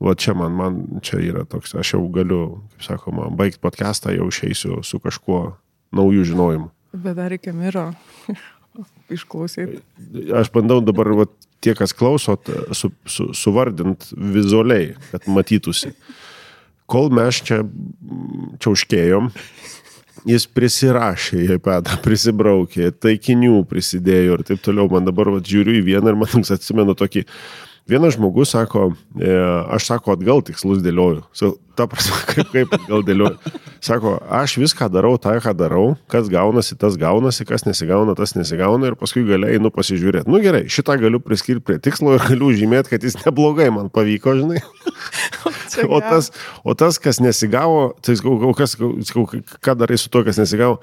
[0.00, 4.30] Va čia man, man čia yra toks, aš jau galiu, kaip sakoma, baigti podcastą, jau
[4.32, 5.42] išeisiu su kažkuo
[5.96, 6.70] naujų žinojimu.
[6.96, 7.90] Bet dar reikia miro
[9.14, 9.82] išklausyti.
[10.40, 11.26] Aš bandau dabar, va,
[11.60, 15.92] tie, kas klausot, su, su, suvardint vizualiai, kad matytųsi.
[16.90, 19.30] Kol mes čia mm, čiauškėjom,
[20.30, 24.88] jis prisirašė į iPadą, prisibraukė, taikinių prisidėjo ir taip toliau.
[24.92, 27.26] Man dabar va, žiūriu į vieną ir man atsimenu tokį,
[27.90, 29.32] vienas žmogus sako, e,
[29.74, 31.24] aš sako, atgal tikslus dėlioju.
[31.36, 33.52] So, ta prasme, kaip, kaip atgal dėlioju.
[33.84, 38.90] Sako, aš viską darau, tą, ką darau, kas gaunasi, tas gaunasi, kas nesigauna, tas nesigauna
[38.90, 40.30] ir paskui galiai einu pasižiūrėti.
[40.30, 44.36] Nu gerai, šitą galiu priskirti prie tikslo ir galiu žymėti, kad jis neblogai man pavyko,
[44.42, 44.62] žinai.
[45.86, 46.32] O tas,
[46.66, 48.74] o tas, kas nesigavo, tai sakau, kas,
[49.06, 49.22] sakau,
[49.62, 50.80] ką darai su to, kas nesigavo,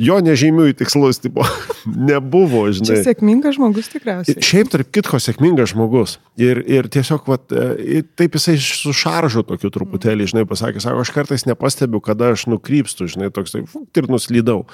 [0.00, 1.44] jo nežymių į tikslus, tipo,
[2.10, 2.98] nebuvo, Čia žinai.
[3.06, 4.42] sėkmingas žmogus tikriausiai.
[4.44, 6.16] Šiaip, tarp kitko, sėkmingas žmogus.
[6.40, 11.12] Ir, ir tiesiog, vat, e, taip jisai su šaržu tokiu truputėlį, žinai, pasakė, sako, aš
[11.16, 14.64] kartais nepastebiu, kada aš nukrypstu, žinai, toks, tai, fukt, ir nuslydau.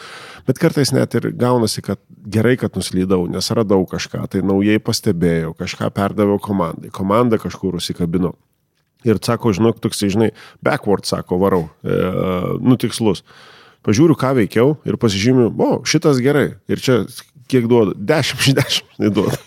[0.49, 5.55] Bet kartais net ir gaunasi, kad gerai, kad nuslydau, nes radau kažką, tai naujai pastebėjau,
[5.59, 8.35] kažką perdaviau komandai, komanda kažkur užsikabino.
[9.07, 10.29] Ir sako, žinok, toksai, žinai,
[10.63, 11.97] backward, sako, varau, e,
[12.63, 13.25] nu tikslus.
[13.83, 16.53] Pažiūriu, ką veikiau ir pasižymiu, o, šitas gerai.
[16.71, 17.03] Ir čia
[17.51, 17.97] kiek duoda?
[17.99, 19.39] 10 iš 10 duoda.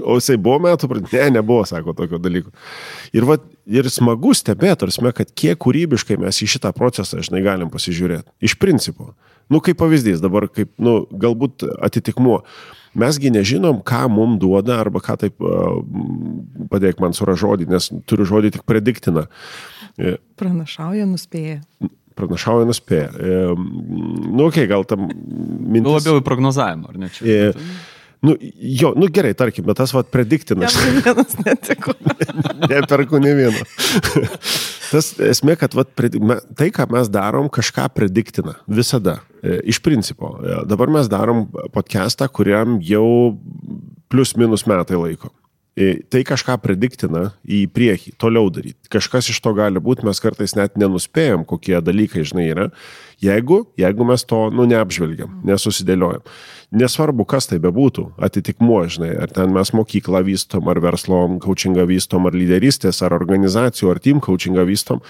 [0.00, 2.48] O jisai buvo metų, ne, nebuvo, sako, tokio dalyko.
[3.12, 3.36] Ir, va,
[3.68, 8.32] ir smagu stebėti, tarsi, kad kiek kūrybiškai mes į šitą procesą, žinai, galim pasižiūrėti.
[8.48, 9.10] Iš principo.
[9.52, 12.40] Nu, kaip pavyzdys, dabar, kaip, nu, galbūt atitikmuo.
[12.96, 15.44] Mesgi nežinom, ką mums duoda, arba ką taip,
[16.72, 19.26] padėk man surą žodį, nes turiu žodį tik prediktina.
[20.40, 21.60] Pranašauja, nuspėja.
[22.18, 23.08] Pranašauja nuspėja.
[23.12, 25.86] E, nu, okei, okay, gal tam mintis.
[25.86, 27.24] Nu, labiau į prognozavimą, ar ne čia?
[27.24, 27.90] E,
[28.26, 28.36] nu,
[28.80, 30.76] jo, nu gerai, tarkim, bet tas vad prediktinas.
[30.76, 31.96] Jam vienas netiko.
[32.70, 33.66] Neperku ne vieno.
[34.92, 38.58] Tas esmė, kad vat, tai, ką mes darom, kažką prediktina.
[38.68, 39.20] Visada.
[39.40, 40.36] E, Iš principo.
[40.40, 43.06] E, Dabar mes darom podcastą, kuriam jau
[44.12, 45.32] plius minus metai laiko.
[45.72, 48.76] Tai kažką prediktina į priekį, toliau daryti.
[48.92, 52.66] Kažkas iš to gali būti, mes kartais net nenuspėjom, kokie dalykai, žinai, yra.
[53.24, 56.26] Jeigu, jeigu mes to, nu, neapžvelgiam, nesusidėliojam.
[56.72, 62.24] Nesvarbu, kas tai bebūtų, atitikmuo, žinai, ar ten mes mokyklą vystom, ar verslo coachingą vystom,
[62.30, 65.02] ar lyderystės, ar organizacijų, ar team coachingą vystom,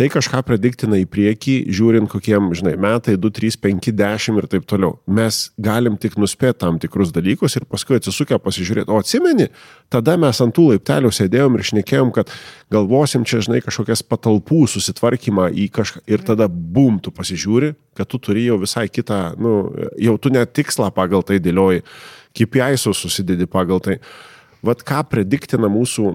[0.00, 4.64] tai kažką prediktina į priekį, žiūrint kokiem, žinai, metai, 2, 3, 5, 10 ir taip
[4.70, 4.94] toliau.
[5.04, 9.50] Mes galim tik nuspėti tam tikrus dalykus ir paskui atsisukę pasižiūrėti, o atsimeni,
[9.92, 12.32] tada mes ant tų laiptelių sėdėjom ir šnekėjom, kad
[12.72, 18.20] galvosim čia, žinai, kažkokias patalpų susitvarkymą į kažką ir tada bum, tu pasižiūri, kad tu
[18.22, 19.54] turi jau visai kitą, nu,
[20.00, 21.82] jau tu net tikslą pagal tai dėlioji,
[22.38, 23.98] KPI-sus susidedi pagal tai.
[24.62, 26.14] Vat ką prediktina mūsų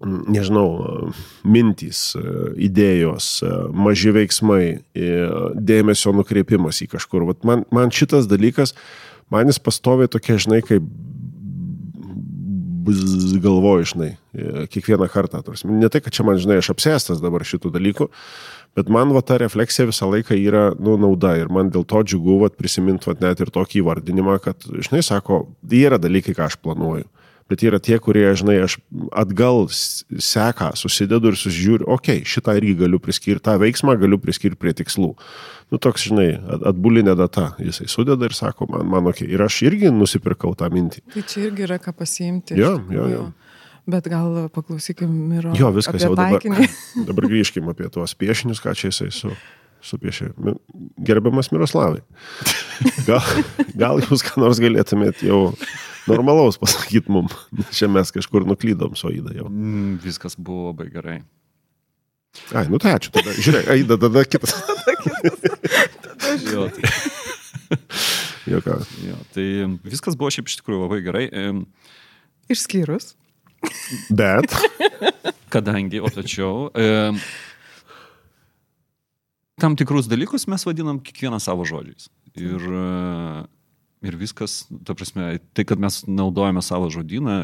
[0.00, 1.10] nežinau,
[1.44, 2.14] mintys,
[2.56, 3.42] idėjos,
[3.76, 4.64] maži veiksmai,
[4.96, 7.26] dėmesio nukreipimas į kažkur.
[7.28, 8.72] Vat man, man šitas dalykas,
[9.32, 10.86] man jis pastovi tokia, žinai, kaip
[13.44, 14.10] galvoju, žinai,
[14.72, 15.42] kiekvieną kartą.
[15.68, 18.08] Ne tai, kad čia man, žinai, aš apsėstas dabar šitų dalykų,
[18.78, 22.38] bet man va ta refleksija visą laiką yra, nu, nauda ir man dėl to džiugu,
[22.44, 27.08] va, prisiminti, va, net ir tokį įvardinimą, kad, žinai, sako, yra dalykai, ką aš planuoju.
[27.50, 28.76] Bet yra tie, kurie, žinai, aš
[29.10, 34.20] atgal s- seką, susidedu ir susižiūriu, okei, okay, šitą irgi galiu priskirti, tą veiksmą galiu
[34.22, 35.16] priskirti prie tikslų.
[35.74, 39.34] Nu, toks, žinai, at- atbulinė data, jisai sudeda ir sako, man, man, okei, okay.
[39.34, 41.02] ir aš irgi nusipirkau tą mintį.
[41.10, 42.54] Tai čia irgi yra ką pasiimti.
[42.54, 43.10] Jo, jo, tikrųjų.
[43.16, 43.32] jo.
[43.88, 45.54] Bet gal paklausykim Miro.
[45.58, 46.42] Jo, viskas jau dabar.
[47.08, 49.30] Dabar grįžkim apie tuos piešinius, ką čia jisai su,
[49.86, 50.32] supiešė.
[51.06, 52.02] Gerbiamas Miroslavai.
[53.08, 53.24] Gal,
[53.78, 55.52] gal jūs ką nors galėtumėt jau
[56.10, 57.28] normalaus pasakyti mum.
[57.56, 59.48] Nes Čia mes kažkur nuklydom su Aida jau.
[59.50, 61.18] Mm, viskas buvo labai gerai.
[62.54, 63.10] Ai, nu tai ačiū.
[63.16, 64.54] Tada, žiūrėk, Aida, tada kitas.
[66.50, 66.84] Jo, tai,
[68.46, 68.76] Jo, ką.
[69.02, 69.44] jo, tai
[69.86, 71.24] viskas buvo šiaip iš tikrųjų labai gerai.
[72.50, 73.12] Išskyrus.
[74.10, 74.54] Bet.
[75.52, 77.10] Kadangi, o tačiau, e,
[79.60, 82.08] tam tikrus dalykus mes vadinam kiekvieną savo žodžiais.
[82.38, 82.84] Ir, e,
[84.06, 87.40] ir viskas, ta prasme, tai, kad mes naudojame savo žodyną,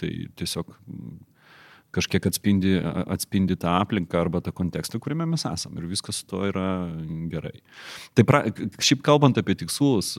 [0.00, 0.74] tai tiesiog
[1.94, 2.74] kažkiek atspindi,
[3.06, 6.90] atspindi tą aplinką arba tą kontekstą, kuriame mes esame ir viskas su to yra
[7.30, 7.60] gerai.
[8.18, 8.42] Tai pra,
[8.82, 10.16] šiaip kalbant apie tikslus,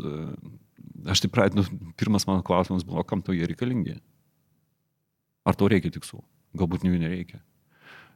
[1.12, 4.00] aš taip pradėjau, nu, pirmas mano klausimas buvo, kam tau jie reikalingi?
[5.46, 6.22] Ar tau reikia tikslų?
[6.58, 7.42] Galbūt jų nereikia.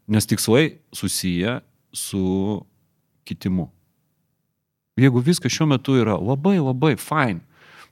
[0.10, 1.60] Nes tikslai susiję
[1.94, 2.66] su
[3.30, 3.70] kitimu.
[5.00, 7.44] Jeigu viskas šiuo metu yra labai labai fine,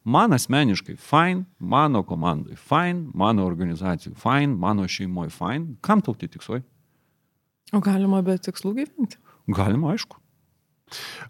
[0.08, 6.30] man asmeniškai fine, mano komandai fine, mano organizacijai fine, mano šeimoje fine, kam tau tie
[6.32, 6.63] tikslai?
[7.76, 9.19] O galima be tikslų gyventi?
[9.52, 10.19] Galima, aišku.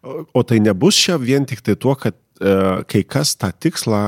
[0.05, 2.53] O, o tai nebus čia vien tik tai tuo, kad e,
[2.89, 4.01] kai kas tą tikslą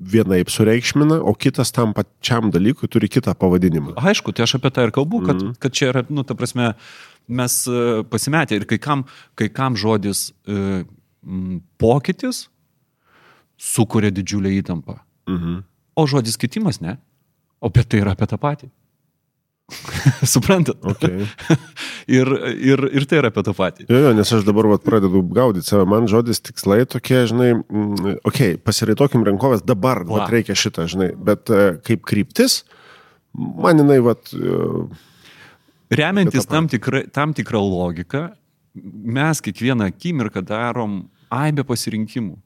[0.00, 3.94] vienaip sureikšmina, o kitas tam pačiam dalykui turi kitą pavadinimą.
[4.00, 5.58] Aišku, tai aš apie tai ir kalbu, kad, mm.
[5.60, 6.72] kad čia yra, nu, ta prasme,
[7.28, 9.04] mes e, pasimetę ir kai kam,
[9.38, 10.82] kai kam žodis e,
[11.80, 12.46] pokytis
[13.60, 14.96] sukuria didžiulę įtampą.
[15.28, 15.62] Mhm.
[16.00, 16.96] O žodis kitimas ne.
[17.60, 18.70] O apie tai yra apie tą patį.
[20.32, 20.80] Suprantat?
[20.92, 21.26] Okay.
[22.18, 23.86] ir, ir, ir tai yra apie tą patį.
[23.90, 28.18] Jo, jo, nes aš dabar vat, pradedu gaudyti save, man žodis tikslai tokie, žinai, mm,
[28.24, 30.22] okei, okay, pasiraitokim rankovės, dabar Va.
[30.22, 32.62] vat, reikia šitą, žinai, bet e, kaip kryptis,
[33.34, 34.58] man jinai, vat, e,
[35.90, 38.28] Remiantis tam, tikra, tam tikrą logiką,
[39.18, 41.00] mes kiekvieną akimirką darom
[41.34, 42.36] aibę pasirinkimų.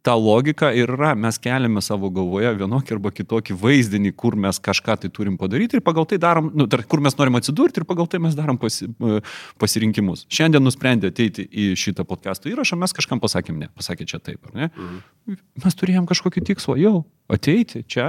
[0.00, 4.96] Ta logika ir yra, mes keliame savo galvoje vienokį arba kitokį vaizdinį, kur mes kažką
[5.02, 8.08] tai turim padaryti ir pagal tai darom, nu, tar, kur mes norim atsidurti ir pagal
[8.08, 9.20] tai mes darom pasi, e,
[9.60, 10.24] pasirinkimus.
[10.32, 14.56] Šiandien nusprendė ateiti į šitą podcast'o įrašą, mes kažkam pasakėm ne, pasakė čia taip, ar
[14.56, 14.70] ne?
[14.72, 15.38] Mhm.
[15.66, 16.96] Mes turėjom kažkokį tikslą, jau
[17.28, 18.08] ateiti čia,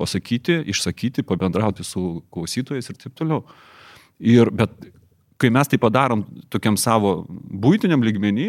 [0.00, 3.44] pasakyti, išsakyti, pabendrauti su klausytojais ir taip toliau.
[4.18, 4.74] Ir, bet
[5.38, 8.46] kai mes tai padarom tokiam savo būtiniam lygmenį,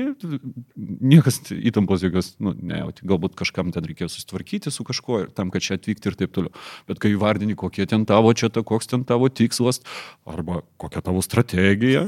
[0.76, 5.66] niekas įtampos jokios, nu, nejauti, galbūt kažkam ten reikėjo susitvarkyti su kažkuo ir tam, kad
[5.66, 6.54] čia atvykti ir taip toliau.
[6.90, 9.84] Bet kai įvardini, kokie ten tavo čia, ta, koks ten tavo tikslas,
[10.30, 12.08] arba kokia tavo strategija,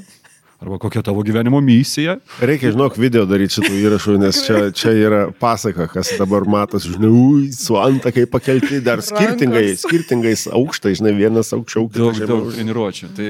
[0.61, 5.21] arba kokia tavo gyvenimo misija, reikia, žinok, video daryti šitų įrašų, nes čia, čia yra
[5.41, 11.49] pasaka, kas dabar matosi, žinai, ui, su antakai pakelti, dar skirtingai, skirtingais aukštai, žinai, vienas
[11.57, 12.55] aukščiau, daug, kitas daug žemiau.
[12.59, 13.11] treniruočių.
[13.17, 13.29] Tai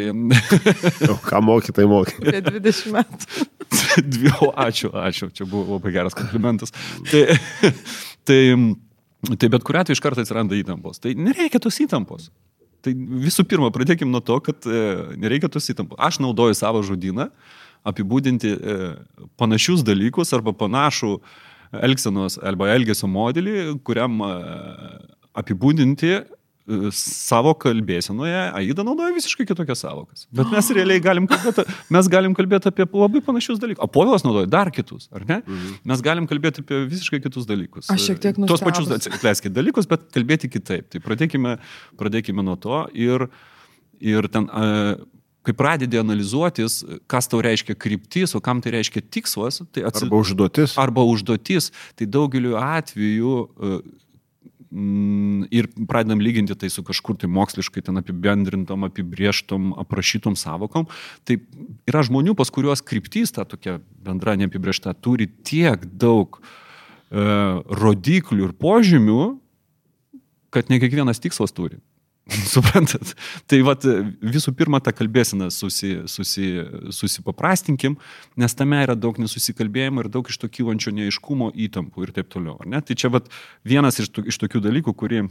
[1.11, 2.17] O Ką moky, tai moky.
[2.19, 3.47] Apie 20 metų.
[4.13, 6.75] Dvi, o, ačiū, ačiū, čia buvo labai geras komplimentas.
[7.07, 7.23] Tai,
[8.27, 8.41] tai,
[9.37, 10.99] tai bet kuriu atveju iš karto atsiranda įtampos.
[11.03, 12.27] Tai nereikia tos įtampos.
[12.81, 14.81] Tai visų pirma, pradėkime nuo to, kad e,
[15.21, 15.99] nereikia tos įtampos.
[16.01, 17.29] Aš naudoju savo žodyną
[17.87, 18.77] apibūdinti e,
[19.41, 21.15] panašius dalykus arba panašų
[21.87, 24.31] elgsenos arba elgesio modelį, kuriam e,
[25.41, 26.15] apibūdinti
[26.95, 30.25] savo kalbėsenoje, Aida naudoja visiškai kitokias savokas.
[30.31, 33.81] Bet mes realiai galim kalbėti, mes galim kalbėti apie labai panašius dalykus.
[33.84, 35.41] O Povilas naudoja dar kitus, ar ne?
[35.45, 35.77] Mhm.
[35.91, 37.89] Mes galim kalbėti apie visiškai kitus dalykus.
[37.93, 40.89] Aš šiek tiek Tuos pačius, atleiskit, dalykus, bet kalbėti kitaip.
[40.93, 41.57] Tai pradėkime,
[41.99, 43.27] pradėkime nuo to ir,
[44.01, 44.95] ir ten, e,
[45.41, 50.19] kai pradedi analizuotis, kas tau reiškia kryptis, o kam tai reiškia tikslas, tai atsi- Arba
[50.21, 50.75] užduotis.
[50.77, 53.34] arba užduotis, tai daugeliu atveju
[54.71, 60.88] ir pradedam lyginti tai su kažkur tai moksliškai ten apibendrintom, apibrieštom, aprašytom savokom,
[61.27, 61.41] tai
[61.89, 67.25] yra žmonių, pas kuriuos kryptis ta tokia bendra neapibriešta turi tiek daug e,
[67.84, 69.21] rodiklių ir požymių,
[70.55, 71.81] kad ne kiekvienas tikslas turi.
[72.53, 73.13] Suprantat?
[73.49, 73.85] Tai vat,
[74.23, 76.47] visų pirma, tą kalbėsiną susi, susi,
[76.93, 77.97] susipaprastinkim,
[78.39, 82.59] nes tame yra daug nesusikalbėjimo ir daug iš to kylančio neiškumo, įtampų ir taip toliau.
[82.61, 83.29] Tai čia vat,
[83.67, 85.21] vienas iš, tų, iš tokių dalykų, kurį,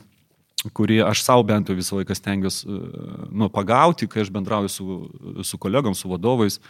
[0.77, 5.03] kurį aš savo bent jau visą laiką stengiuosi nu, pagauti, kai aš bendrauju su,
[5.47, 6.61] su kolegom, su vadovais,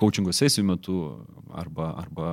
[0.00, 0.94] coachingo sesijų metu
[1.52, 2.28] arba, arba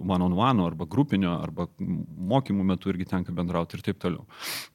[0.00, 4.24] one on one, arba grupinio, arba mokymų metu irgi tenka bendrauti ir taip toliau.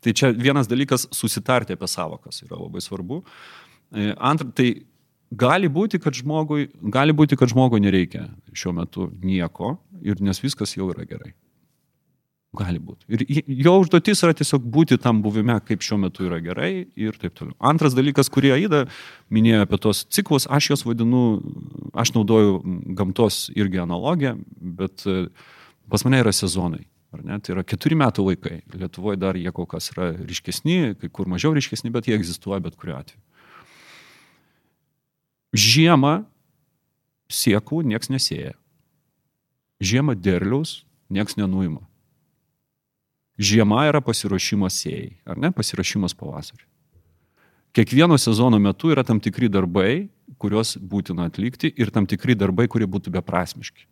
[0.04, 3.24] Tai čia vienas dalykas susitarti apie savokas yra labai svarbu.
[3.90, 4.70] E, Antra, tai
[5.32, 10.78] gali būti, kad žmogui, gali būti, kad žmogui nereikia šiuo metu nieko, ir nes viskas
[10.78, 11.34] jau yra gerai.
[12.58, 13.06] Gali būti.
[13.14, 17.36] Ir jo užduotis yra tiesiog būti tam buvime, kaip šiuo metu yra gerai ir taip
[17.38, 17.54] toliau.
[17.62, 18.80] Antras dalykas, kurį Aida
[19.30, 21.22] minėjo apie tos ciklus, aš juos vadinu,
[21.94, 22.56] aš naudoju
[22.98, 24.34] gamtos irgi analogiją,
[24.80, 25.28] bet e,
[25.94, 26.88] pas mane yra sezonai.
[27.14, 27.38] Ar ne?
[27.38, 28.56] Tai yra keturi metų laikai.
[28.74, 32.78] Lietuvoje dar jie kol kas yra ryškesni, kai kur mažiau ryškesni, bet jie egzistuoja bet
[32.82, 33.22] kuriuo atveju.
[35.54, 36.16] Žiemą
[37.30, 38.56] siekų nieks nesėja.
[39.82, 40.80] Žiemą derliaus
[41.14, 41.89] nieks nenuima.
[43.40, 45.54] Žiema yra pasiruošimas sėjai, ar ne?
[45.56, 46.66] Pasiruošimas pavasarį.
[47.72, 50.10] Kiekvieno sezono metu yra tam tikri darbai,
[50.42, 53.86] kuriuos būtina atlikti ir tam tikri darbai, kurie būtų beprasmiški.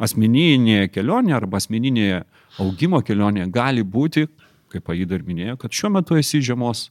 [0.00, 2.22] Asmeninėje kelionėje arba asmeninėje
[2.62, 4.24] augimo kelionėje gali būti,
[4.72, 6.88] kaip Aida ir minėjo, kad šiuo metu esi žiemos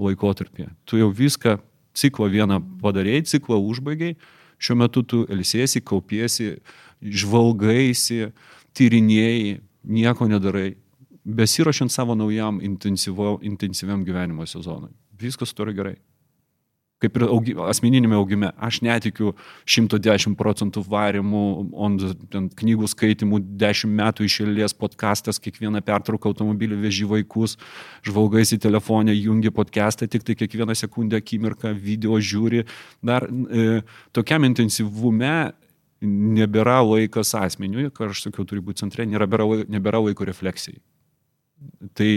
[0.00, 0.68] laikotarpyje.
[0.84, 1.56] Tu jau viską,
[1.96, 4.18] ciklą vieną padarėjai, ciklą užbaigiai,
[4.60, 6.52] šiuo metu tu ilsėsi, kaupiesi,
[7.00, 8.30] žvalgaisi,
[8.76, 10.74] tyrinėjai, nieko nedarai,
[11.24, 14.92] besirašant savo naujam intensyviam gyvenimo sezonui.
[15.20, 15.96] Viskas turi gerai
[17.00, 18.50] kaip ir augi, asmeninėme augime.
[18.60, 19.32] Aš netikiu
[19.68, 21.96] 110 procentų varimų, on
[22.60, 27.56] knygų skaitimų, 10 metų išėlės podcastas, kiekvieną pertrauką automobilį veži vaikus,
[28.06, 32.66] žvalgaisi telefonę, jungi podcastą, tik tai kiekvieną sekundę akimirką video žiūri.
[33.04, 33.80] Dar e,
[34.16, 35.34] tokiam intensyvume
[36.00, 40.80] nebėra laikas asmeniui, ką aš sakiau, turi būti centre, nebėra, nebėra laiko refleksijai.
[41.96, 42.10] Tai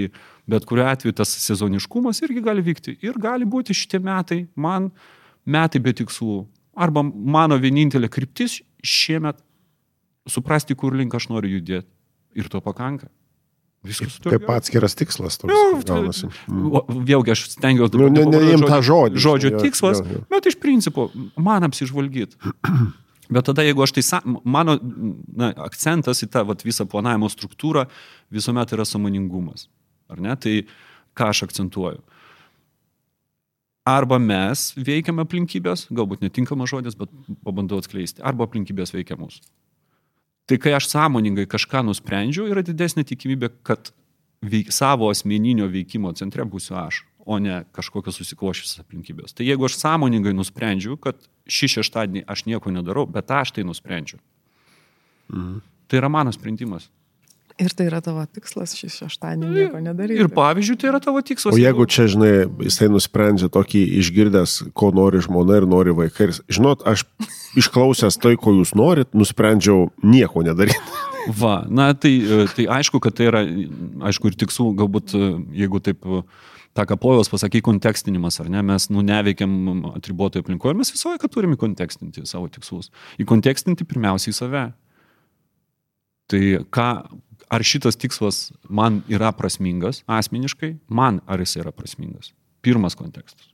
[0.50, 2.98] bet kuriu atveju tas sezoniškumas irgi gali vykti.
[3.06, 4.92] Ir gali būti šitie metai, man
[5.46, 6.44] metai be tikslų.
[6.74, 9.40] Arba mano vienintelė kryptis šiemet
[10.30, 11.90] suprasti, kur link aš noriu judėti.
[12.40, 13.12] Ir to pakanka.
[13.84, 14.38] Viskas turi.
[14.38, 16.30] Kaip atskiras tikslas toks jau, gaunasi.
[16.48, 17.02] Mm.
[17.04, 20.22] Vėlgi aš stengiuosi nu, ne, ne, žodžio, žodį, žodžio tikslas, jo, jo.
[20.32, 22.40] bet iš principo man apsižvalgyti.
[23.32, 24.04] Bet tada, jeigu aš tai,
[24.44, 27.86] mano na, akcentas į tą vat, visą planavimo struktūrą
[28.34, 29.70] visuomet yra samoningumas.
[30.12, 30.36] Ar ne?
[30.36, 30.56] Tai
[31.16, 32.02] ką aš akcentuoju?
[33.88, 37.12] Arba mes veikiam aplinkybės, galbūt netinkamas žodis, bet
[37.44, 39.42] pabandau atskleisti, arba aplinkybės veikia mus.
[40.48, 43.92] Tai kai aš sąmoningai kažką nusprendžiu, yra didesnė tikimybė, kad
[44.44, 49.36] veik, savo asmeninio veikimo centre būsiu aš, o ne kažkokios susiklošusios aplinkybės.
[49.36, 51.20] Tai jeigu aš sąmoningai nusprendžiu, kad
[51.50, 54.20] šį šeštadienį aš nieko nedarau, bet aš tai nusprendžiu.
[55.32, 55.62] Mhm.
[55.88, 56.90] Tai yra mano sprendimas.
[57.62, 60.24] Ir tai yra tavo tikslas šį šeštadienį nieko nedaryti.
[60.26, 61.54] Ir pavyzdžiui, tai yra tavo tikslas.
[61.54, 62.32] O jeigu čia, žinai,
[62.66, 66.32] jisai nusprendžia tokį išgirdęs, ko nori žmona ir nori vaikai.
[66.32, 67.06] Ir, žinot, aš
[67.62, 71.13] išklausęs tai, ko jūs norit, nusprendžiau nieko nedaryti.
[71.28, 72.18] Va, na tai,
[72.56, 73.44] tai aišku, kad tai yra,
[74.10, 75.14] aišku, ir tikslų, galbūt,
[75.56, 76.04] jeigu taip
[76.74, 81.30] tą kapojos pasakai kontekstinimas, ar ne, mes nu neveikiam atribuotoje aplinkoje ir mes visą laiką
[81.32, 82.90] turime kontekstinti savo tikslus.
[83.22, 84.66] Įkontekstinti pirmiausiai save.
[86.34, 86.44] Tai
[86.74, 86.90] ką,
[87.54, 92.34] ar šitas tikslas man yra prasmingas asmeniškai, man ar jis yra prasmingas.
[92.66, 93.53] Pirmas kontekstas.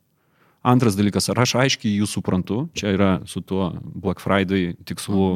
[0.61, 5.27] Antras dalykas, ar aš aiškiai jų suprantu, čia yra su tuo Black Friday tikslu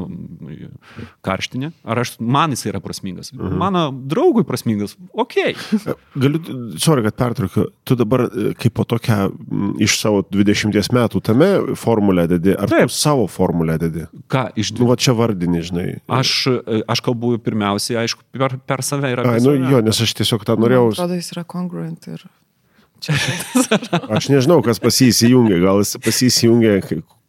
[1.24, 3.32] karštinė, ar aš, man jis yra prasmingas.
[3.32, 3.55] Mhm.
[3.61, 5.38] Mano draugui prasmingas, ok.
[6.19, 6.41] Galiu,
[6.76, 9.30] sorry, kad pertraukiu, tu dabar e, kaip po tokią
[9.84, 11.49] iš savo 20 metų tame
[11.80, 12.91] formulę dedi, ar Taip.
[12.91, 14.09] savo formulę dedi?
[14.28, 14.76] Ką iš...
[14.76, 15.88] Nu, va čia vardinį, žinai.
[16.11, 19.28] Aš, e, aš kalbu pirmiausiai, aišku, per, per save yra.
[19.38, 20.89] Ai, nu jo, nes aš tiesiog tą norėjau.
[20.91, 22.28] Man atrodo, jis yra congruent ir
[23.04, 23.16] Čia
[24.16, 26.78] Aš nežinau, kas pasijungia, gal jis pasijungia,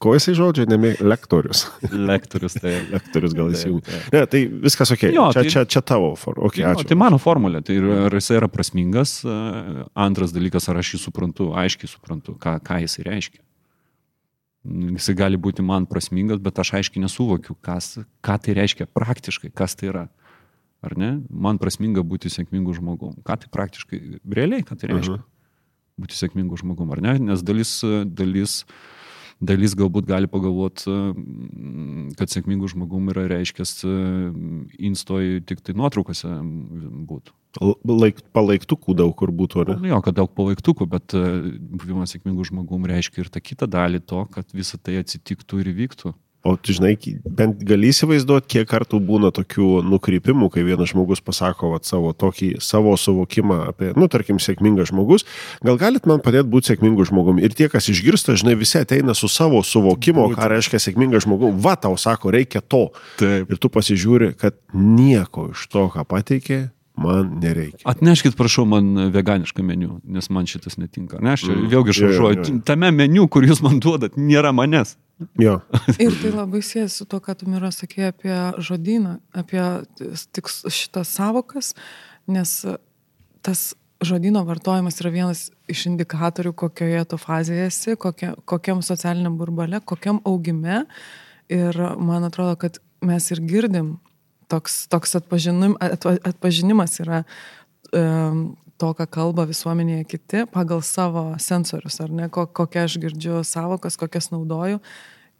[0.02, 1.64] ko jisai žodžio, nemė, lektorius.
[1.90, 2.76] Lektorius, tai.
[2.92, 4.02] lektorius gal įsijungia.
[4.14, 5.06] Ne, tai viskas ok.
[5.08, 6.50] Jo, čia, tai, čia, čia tavo formulė.
[6.50, 6.88] Okay, jo, ačiū.
[6.92, 9.16] tai mano formulė, tai ar jisai yra prasmingas.
[10.06, 13.42] Antras dalykas, ar aš jį suprantu, aiškiai suprantu, ką, ką jisai reiškia.
[14.94, 19.74] Jisai gali būti man prasmingas, bet aš aiškiai nesuvokiu, kas, ką tai reiškia praktiškai, kas
[19.80, 20.06] tai yra.
[20.84, 21.14] Ar ne?
[21.32, 23.16] Man prasminga būti sėkmingu žmogum.
[23.24, 24.00] Ką tai praktiškai,
[24.36, 25.14] realiai, ką tai reiškia?
[25.16, 25.30] Uh -huh
[26.00, 27.14] būti sėkmingu žmogum, ar ne?
[27.30, 28.62] Nes dalis, dalis,
[29.44, 30.90] dalis galbūt gali pagalvoti,
[32.18, 33.76] kad sėkmingu žmogum yra reiškęs
[34.90, 36.30] instoj tik tai nuotraukose
[37.08, 37.34] būtų.
[37.86, 39.92] Laik, palaiktukų daug kur būtų, ar ne?
[39.92, 44.50] Jo, kad daug palaiktukų, bet buvimas sėkmingu žmogum reiškia ir tą kitą dalį to, kad
[44.56, 46.14] visa tai atsitiktų ir įvyktų.
[46.44, 51.70] O tu žinai, bent gali įsivaizduoti, kiek kartų būna tokių nukrypimų, kai vienas žmogus pasako
[51.72, 55.24] vat, savo tokį savo suvokimą apie, nu, tarkim, sėkmingas žmogus.
[55.64, 57.46] Gal galit man padėti būti sėkmingu žmogumi?
[57.48, 61.56] Ir tie, kas išgirsta, žinai, visi ateina su savo suvokimo, ką reiškia sėkmingas žmogus.
[61.64, 62.90] Va, tau sako, reikia to.
[63.16, 63.48] Taip.
[63.48, 66.60] Ir tu pasižiūri, kad nieko iš to, ką pateikė,
[67.00, 67.80] man nereikia.
[67.88, 71.24] Atneškit, prašau, man veganišką meniu, nes man šitas netinka.
[71.24, 71.72] Ne, aš čia mm.
[71.72, 72.46] vėlgi šaržuoju.
[72.68, 74.94] Tame meniu, kur jūs man duodat, nėra manęs.
[75.38, 75.60] Jo.
[76.02, 78.34] Ir tai labai siejasi su to, ką tu Mira sakė apie
[78.66, 79.62] žodyną, apie
[80.34, 81.72] tik šitas savokas,
[82.26, 82.56] nes
[83.44, 83.62] tas
[84.04, 90.20] žodino vartojimas yra vienas iš indikatorių, kokioje tu fazėje esi, kokia, kokiam socialiniam burbale, kokiam
[90.26, 90.82] augime.
[91.52, 93.94] Ir man atrodo, kad mes ir girdim,
[94.50, 97.22] toks, toks atpažinim, atpa, atpažinimas yra
[98.80, 104.32] to, ką kalba visuomenėje kiti, pagal savo sensorius, ar ne, kokią aš girdžiu savokas, kokias
[104.34, 104.80] naudoju.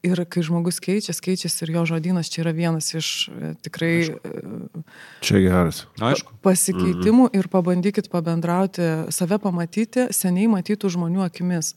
[0.05, 4.83] Ir kai žmogus keičiasi, keičiasi ir jo žodynas čia yra vienas iš e, tikrai Aišku.
[5.25, 5.79] čia geras.
[5.97, 6.35] Aišku.
[6.45, 7.37] pasikeitimų mhm.
[7.39, 11.73] ir pabandykit pabendrauti, save pamatyti seniai matytų žmonių akimis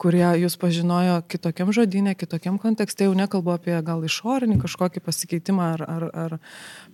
[0.00, 5.84] kurie jūs pažinojo kitokiam žodinė, kitokiam kontekste, jau nekalbu apie gal išorinį kažkokį pasikeitimą, ar,
[5.84, 6.36] ar, ar,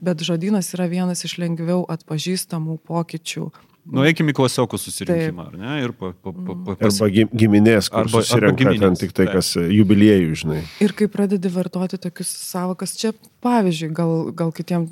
[0.03, 3.51] bet žodynas yra vienas iš lengviau atpažįstamų pokyčių
[3.87, 5.75] Nueikim į klasiokų susirinkimą, ar ne?
[5.85, 6.97] Ir pa, pa, pa, pa, pas...
[6.99, 10.61] Arba gi- giminės, kur Arba- arba susirenka giminės, ten tik tai, kas jubiliejų, žinai.
[10.83, 13.13] Ir kai pradedi vartoti tokius savokas, čia
[13.47, 14.89] pavyzdžiui, gal, gal kitiem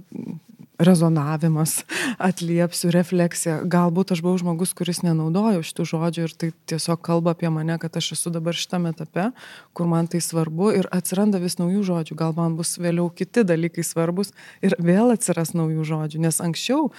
[0.79, 1.85] rezonavimas,
[2.19, 3.61] atliepsiu, refleksija.
[3.71, 7.95] Galbūt aš buvau žmogus, kuris nenaudojo šitų žodžių ir tai tiesiog kalba apie mane, kad
[8.01, 9.29] aš esu dabar šitame etape,
[9.77, 12.19] kur man tai svarbu ir atsiranda vis naujų žodžių.
[12.19, 14.35] Gal man bus vėliau kiti dalykai svarbus
[14.67, 16.91] ir vėl atsiras naujų žodžių, nes anksčiau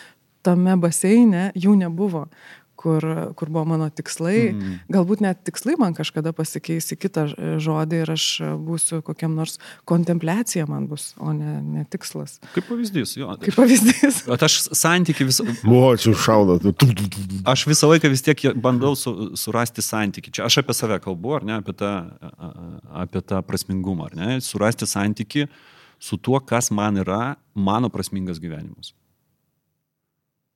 [0.45, 2.27] tame baseine jų nebuvo.
[2.75, 3.01] Kur,
[3.39, 4.71] kur buvo mano tikslai, mm.
[4.91, 7.21] galbūt net tikslai man kažkada pasikeis į kitą
[7.63, 8.25] žodį ir aš
[8.61, 9.55] būsiu kokiam nors
[9.89, 12.35] kontempliacija man bus, o ne, ne tikslas.
[12.51, 13.31] Kaip pavyzdys, jo.
[13.41, 14.19] Kaip pavyzdys.
[14.27, 16.59] Bet aš santyki vis, Buvo, čia šauna.
[17.55, 20.35] aš visą laiką vis tiek bandau su, surasti santyki.
[20.35, 21.93] Čia aš apie save kalbu, ar ne, apie tą,
[23.05, 25.47] apie tą prasmingumą, ar ne, surasti santyki
[25.97, 28.91] su tuo, kas man yra mano prasmingas gyvenimas.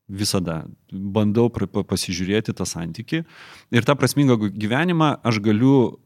[0.09, 3.21] Visada bandau pasižiūrėti tą santyki
[3.69, 5.99] ir tą prasmingą gyvenimą aš galiu,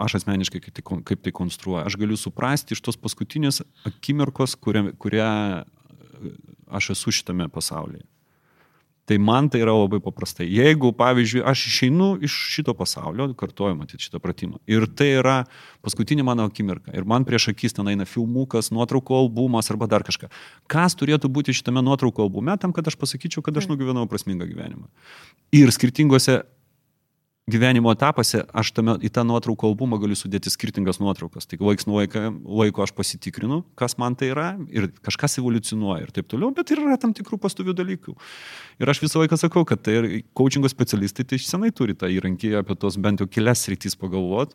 [0.00, 4.94] aš asmeniškai kaip tai, kaip tai konstruoju, aš galiu suprasti iš tos paskutinės akimirkos, kurią,
[4.96, 5.28] kurią
[6.72, 8.06] aš esu šitame pasaulyje.
[9.10, 10.46] Tai man tai yra labai paprastai.
[10.46, 15.36] Jeigu, pavyzdžiui, aš išeinu iš šito pasaulio, kartuoju matyti šitą pratimą, ir tai yra
[15.82, 20.30] paskutinė mano akimirka, ir man prieš akis ten eina filmukas, nuotraukų albumas arba dar kažką.
[20.70, 24.86] Kas turėtų būti šitame nuotraukų albume, tam, kad aš pasakyčiau, kad aš nugyvenau prasmingą gyvenimą.
[25.58, 26.44] Ir skirtingose
[27.50, 31.48] gyvenimo etapuose aš tame, į tą nuotraukų albumą galiu sudėti skirtingas nuotraukas.
[31.50, 32.22] Tai laiks nuo laiko,
[32.60, 36.84] laiko aš pasitikrinu, kas man tai yra ir kažkas evoliucionuoja ir taip toliau, bet ir
[36.84, 38.14] yra tam tikrų pastovių dalykų.
[38.82, 42.54] Ir aš visą laiką sakau, kad tai ir coachingo specialistai tai senai turi tą įrankį
[42.62, 44.54] apie tos bent jau kelias rytis pagalvot.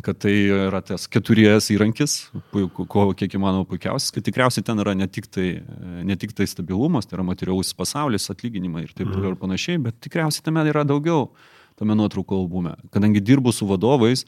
[0.00, 4.94] Kad tai yra tas keturies įrankis, puiku- ko kiek įmanoma puikiausias, kad tikriausiai ten yra
[4.96, 5.60] ne tik tai,
[6.02, 10.00] ne tik tai stabilumas, tai yra materialus pasaulis, atlyginimai ir taip toliau ir panašiai, bet
[10.00, 11.28] tikriausiai tame yra daugiau
[11.76, 12.72] tame nuotraukų albume.
[12.90, 14.24] Kadangi dirbu su vadovais,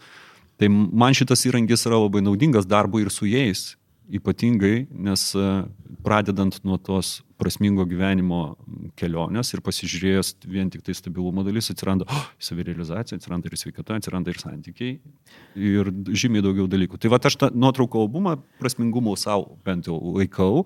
[0.61, 3.73] tai man šitas įrankis yra labai naudingas darbui ir su jais.
[4.05, 5.65] Ypatingai, nes e,
[6.05, 8.41] pradedant nuo tos prasmingo gyvenimo
[8.99, 14.33] kelionės ir pasižiūrėjęs vien tik tai stabilumo dalis, atsiranda oh, savirealizacija, atsiranda ir sveikata, atsiranda
[14.33, 14.97] ir santykiai
[15.61, 17.01] ir žymiai daugiau dalykų.
[17.03, 20.65] Tai va aš tą nuotraukų albumą prasmingumo savo bent jau laikau,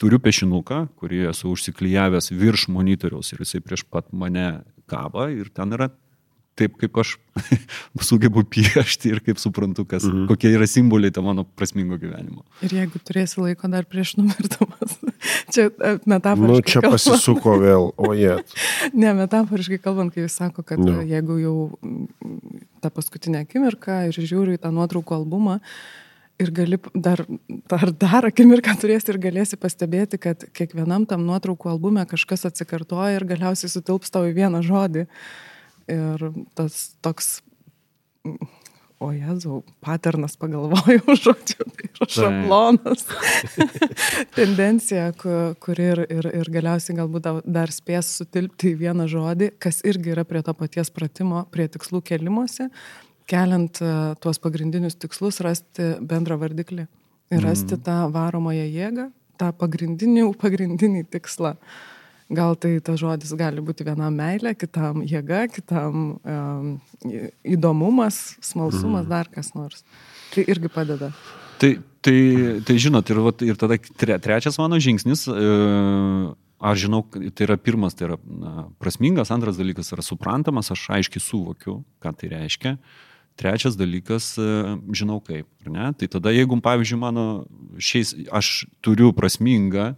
[0.00, 4.48] turiu pešinuką, kurį esu užsiklyjavęs virš monitoriaus ir jisai prieš pat mane
[4.90, 5.90] kaba ir ten yra
[6.56, 7.14] taip, kaip aš
[8.08, 10.24] sugebu piešti ir kaip suprantu, kas, mhm.
[10.30, 12.44] kokie yra simboliai to mano prasmingo gyvenimo.
[12.64, 14.96] Ir jeigu turėsi laiko dar prieš numirdamas,
[15.54, 16.70] čia e, Nu, metaforiškai.
[16.72, 18.38] čia kalbant- pasisuko vėl, o jie.
[19.00, 20.96] Ne, metaforiškai kalbant, kai jis sako, kad Nu.
[20.98, 21.04] no.
[21.06, 21.54] jeigu jau
[21.84, 25.60] mm, tą paskutinę akimirką ir žiūriu į tą nuotraukų albumą
[26.40, 27.22] ir gali dar,
[27.70, 33.24] dar, dar akimirką turėsi ir galėsi pastebėti, kad kiekvienam tam nuotraukų albume kažkas atsikartoja ir
[33.28, 35.06] galiausiai sutilps tau į vieną žodį.
[35.92, 36.22] Ir
[36.58, 37.40] tas toks,
[38.26, 38.48] mm,
[39.06, 43.04] o jezau, paternas pagalvojau žodžiu, tai yra šablonas.
[44.38, 49.52] tendencija, ku- kuri ir, ir, ir galiausiai galbūt da- dar spės sutilpti į vieną žodį,
[49.62, 52.70] kas irgi yra prie to paties pratimo, prie tikslų kelimuose,
[53.30, 56.86] keliant e, tuos pagrindinius tikslus, rasti bendrą vardiklį
[57.34, 59.08] ir rasti tą varomąją jėgą,
[59.40, 61.56] tą pagrindinį, pagrindinį tikslą.
[62.26, 66.70] Gal tai tas žodis gali būti vienam meilė, kitam jėga, kitam um,
[67.46, 69.84] įdomumas, smalsumas, dar kas nors.
[70.34, 71.12] Tai irgi padeda.
[71.62, 71.70] Tai,
[72.02, 72.16] tai,
[72.66, 75.44] tai žinot, ir, vat, ir tada tre, trečias mano žingsnis, e,
[76.66, 78.18] aš žinau, tai yra pirmas, tai yra
[78.82, 82.74] prasmingas, antras dalykas yra suprantamas, aš aiškiai suvokiu, ką tai reiškia.
[83.38, 85.92] Trečias dalykas, e, žinau kaip, ne?
[85.94, 87.28] Tai tada, jeigu, pavyzdžiui, mano
[87.78, 89.94] šiais, aš turiu prasmingą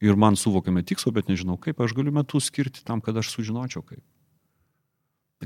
[0.00, 3.84] ir man suvokiame tikslą, bet nežinau kaip, aš galiu metus skirti tam, kad aš sužinočiau
[3.86, 4.02] kaip.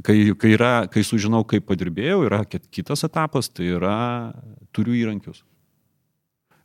[0.07, 4.33] Kai, kai, yra, kai sužinau, kaip padirbėjau, yra kit- kitas etapas, tai yra
[4.71, 5.43] turiu įrankius.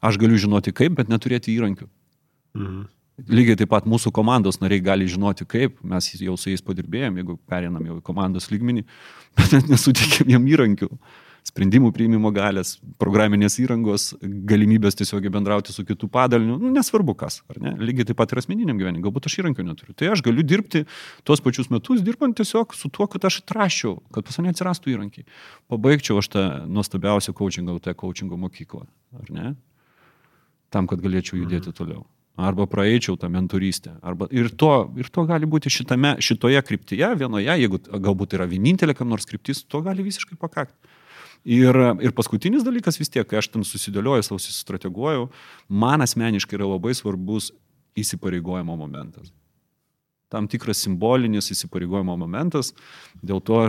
[0.06, 1.90] Aš galiu žinoti kaip, bet neturėti įrankių.
[2.54, 2.84] Mhm.
[3.32, 7.38] Lygiai taip pat mūsų komandos nariai gali žinoti kaip, mes jau su jais padirbėjom, jeigu
[7.48, 8.84] perinam jau į komandos lygmenį,
[9.40, 10.90] bet net nesutikėm jiem įrankių.
[11.46, 14.08] Sprendimų priimimo galės, programinės įrangos,
[14.50, 17.76] galimybės tiesiog bendrauti su kitų padaliniu, nu, nesvarbu kas, ar ne?
[17.86, 19.94] Lygiai taip pat ir asmeniniam gyvenimui, galbūt aš įrankių neturiu.
[19.94, 20.84] Tai aš galiu dirbti
[21.28, 25.30] tuos pačius metus, dirbant tiesiog su tuo, kad aš atraščiau, kad pas mane atsirastų įrankiai.
[25.70, 28.88] Pabaigčiau aš tą nuostabiausią coachingo, tą coachingo mokyklą,
[29.22, 29.54] ar ne?
[30.74, 33.96] Tam, kad galėčiau judėti toliau arba praeičiau tą mentorystę.
[34.04, 38.96] Arba, ir, to, ir to gali būti šitame, šitoje kryptyje, vienoje, jeigu galbūt yra vienintelė
[38.98, 40.76] kam nors kryptis, to gali visiškai pakakti.
[41.46, 45.28] Ir, ir paskutinis dalykas vis tiek, kai aš ten susidėlioju, savo susistrateguoju,
[45.70, 47.52] man asmeniškai yra labai svarbus
[48.02, 49.32] įsipareigojimo momentas.
[50.30, 52.74] tam tikras simbolinis įsipareigojimo momentas,
[53.24, 53.60] dėl to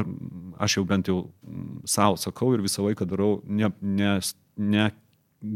[0.58, 1.18] aš jau bent jau
[1.86, 4.16] savo sakau ir visą laiką darau, ne, ne,
[4.56, 4.86] ne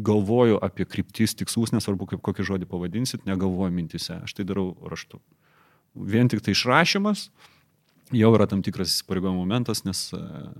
[0.06, 5.18] galvoju apie kryptis, tikslus, nesvarbu kaip kokį žodį pavadinsit, negalvoju mintise, aš tai darau raštu.
[5.94, 7.30] Vien tik tai išrašymas
[8.14, 10.52] jau yra tam tikras įsipareigojimo momentas, nes uh,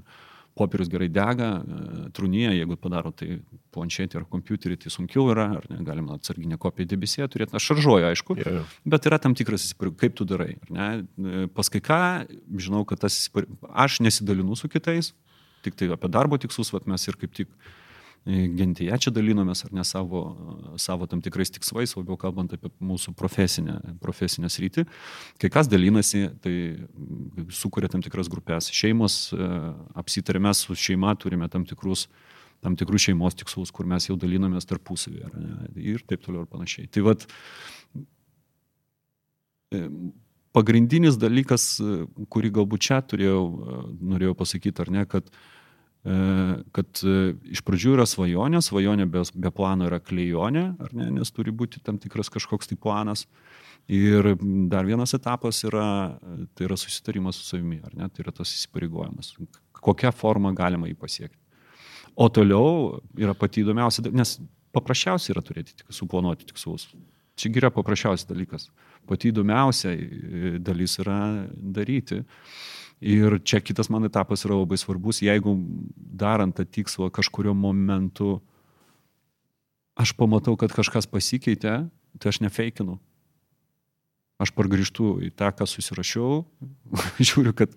[0.61, 3.41] popierius gerai dega, e, trūnyje, jeigu padaro tai
[3.75, 8.09] planšetį ar kompiuterį, tai sunkiau yra, ar ne, galima atsarginę kopiją debesėje turėti, aš šaržuoju,
[8.11, 8.77] aišku, yeah.
[8.85, 10.53] bet yra tam tikras įsipareigojimas, kaip tu darai.
[10.57, 12.01] E, pas kai ką,
[12.61, 13.23] žinau, kad tas
[13.71, 15.15] aš nesidalinu su kitais,
[15.65, 17.51] tik tai apie darbo tikslus, vat mes ir kaip tik
[18.29, 20.23] gentyje čia dalinomės, ar ne savo,
[20.81, 24.85] savo tam tikrais tikslais, labiau kalbant apie mūsų profesinę, profesinę sritį.
[25.41, 26.55] Kai kas dalinasi, tai
[27.55, 28.69] sukuria tam tikras grupės.
[28.77, 29.49] Šeimos e,
[30.01, 32.09] apsitarė, mes su šeima turime tam tikrus
[32.61, 35.23] tam tikrus šeimos tikslus, kur mes jau dalinamės tarpusavį
[35.81, 36.91] ir taip toliau ir panašiai.
[36.93, 37.25] Tai vad,
[39.73, 39.81] e,
[40.53, 43.41] pagrindinis dalykas, e, kurį galbūt čia turėjau,
[43.97, 45.60] norėjau pasakyti, ar ne, kad uh, E,
[46.01, 47.17] kad e,
[47.53, 51.83] iš pradžių yra svajonė, svajonė be, be plano yra klejonė, ar ne, nes turi būti
[51.85, 53.27] tam tikras kažkoks tai planas.
[53.91, 54.35] Ir
[54.71, 56.17] dar vienas etapas yra,
[56.55, 59.35] tai yra susitarimas su savimi, ar ne, tai yra tas įsipareigojimas,
[59.77, 61.37] kokią formą galima jį pasiekti.
[62.17, 64.37] O toliau yra pati įdomiausia, nes
[64.77, 66.89] paprasčiausia yra turėti tik suplanuoti tikslus.
[67.41, 68.69] Čia yra paprasčiausias dalykas.
[69.09, 71.21] Pati įdomiausia e, dalis yra
[71.57, 72.21] daryti.
[73.01, 75.55] Ir čia kitas man etapas yra labai svarbus, jeigu
[75.97, 78.41] darant tą tikslą kažkurio momentu
[80.01, 81.87] aš pamatau, kad kažkas pasikeitė,
[82.21, 82.99] tai aš nefeikinu.
[84.41, 86.39] Aš pargrįžtu į tą, ką susirašiau,
[87.29, 87.75] žiūriu, kad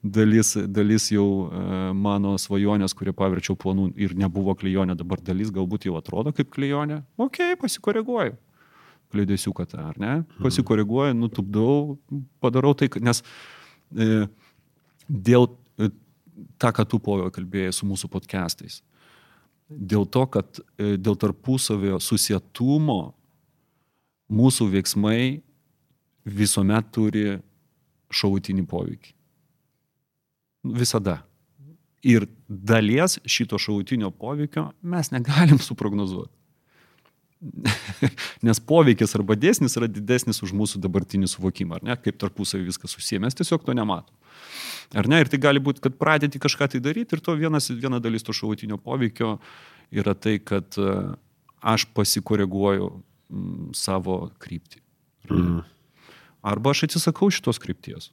[0.00, 5.90] dalis, dalis jau e, mano svajonės, kurie paverčiau planų ir nebuvo klijonė, dabar dalis galbūt
[5.90, 7.02] jau atrodo kaip klijonė.
[7.20, 8.32] Ok, pasikoreguoju.
[9.12, 10.14] Kliudėsiu, kad ar ne?
[10.22, 10.40] Mhm.
[10.48, 11.98] Pasikoreguoju, nutupdau,
[12.40, 13.20] padarau tai, nes
[13.92, 14.24] e,
[15.08, 15.48] dėl
[15.78, 15.90] e,
[16.60, 18.82] tą, ką tu pojo kalbėjai su mūsų podcastais.
[19.66, 23.14] Dėl to, kad e, dėl tarpusavio susietumo
[24.30, 25.42] mūsų veiksmai
[26.26, 27.26] visuomet turi
[28.14, 29.12] šautinį poveikį.
[30.76, 31.20] Visada.
[32.06, 36.34] Ir dalies šito šautinio poveikio mes negalim suprognozuoti.
[38.46, 42.94] Nes poveikis arba dėsnis yra didesnis už mūsų dabartinį suvokimą, ar ne, kaip tarpusavį viskas
[42.96, 44.14] susiję, mes tiesiog to nematom.
[44.96, 45.20] Ar ne?
[45.22, 48.34] Ir tai gali būti, kad pradėti kažką tai daryti ir to vienas, viena dalis to
[48.36, 49.36] šautinio poveikio
[49.94, 50.92] yra tai, kad e,
[51.66, 54.82] aš pasikoreguoju m, savo kryptį.
[55.30, 55.64] Mm.
[56.46, 58.12] Arba aš atsisakau šitos krypties.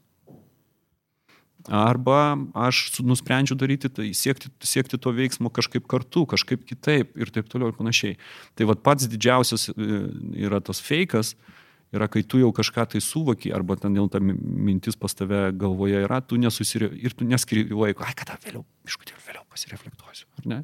[1.71, 7.47] Arba aš nusprendžiu daryti tai, siekti, siekti to veiksmo kažkaip kartu, kažkaip kitaip ir taip
[7.51, 8.17] toliau ir panašiai.
[8.57, 10.01] Tai vad pats didžiausias e,
[10.43, 11.38] yra tas fejkas,
[11.94, 16.04] yra, kai tu jau kažką tai suvoki, arba ten jau ta mintis pas tave galvoje
[16.06, 20.60] yra, tu nesusiri ir tu neskiri laiko, ai, kada vėliau, iškutėl vėliau pasireflektuosiu, ar ne?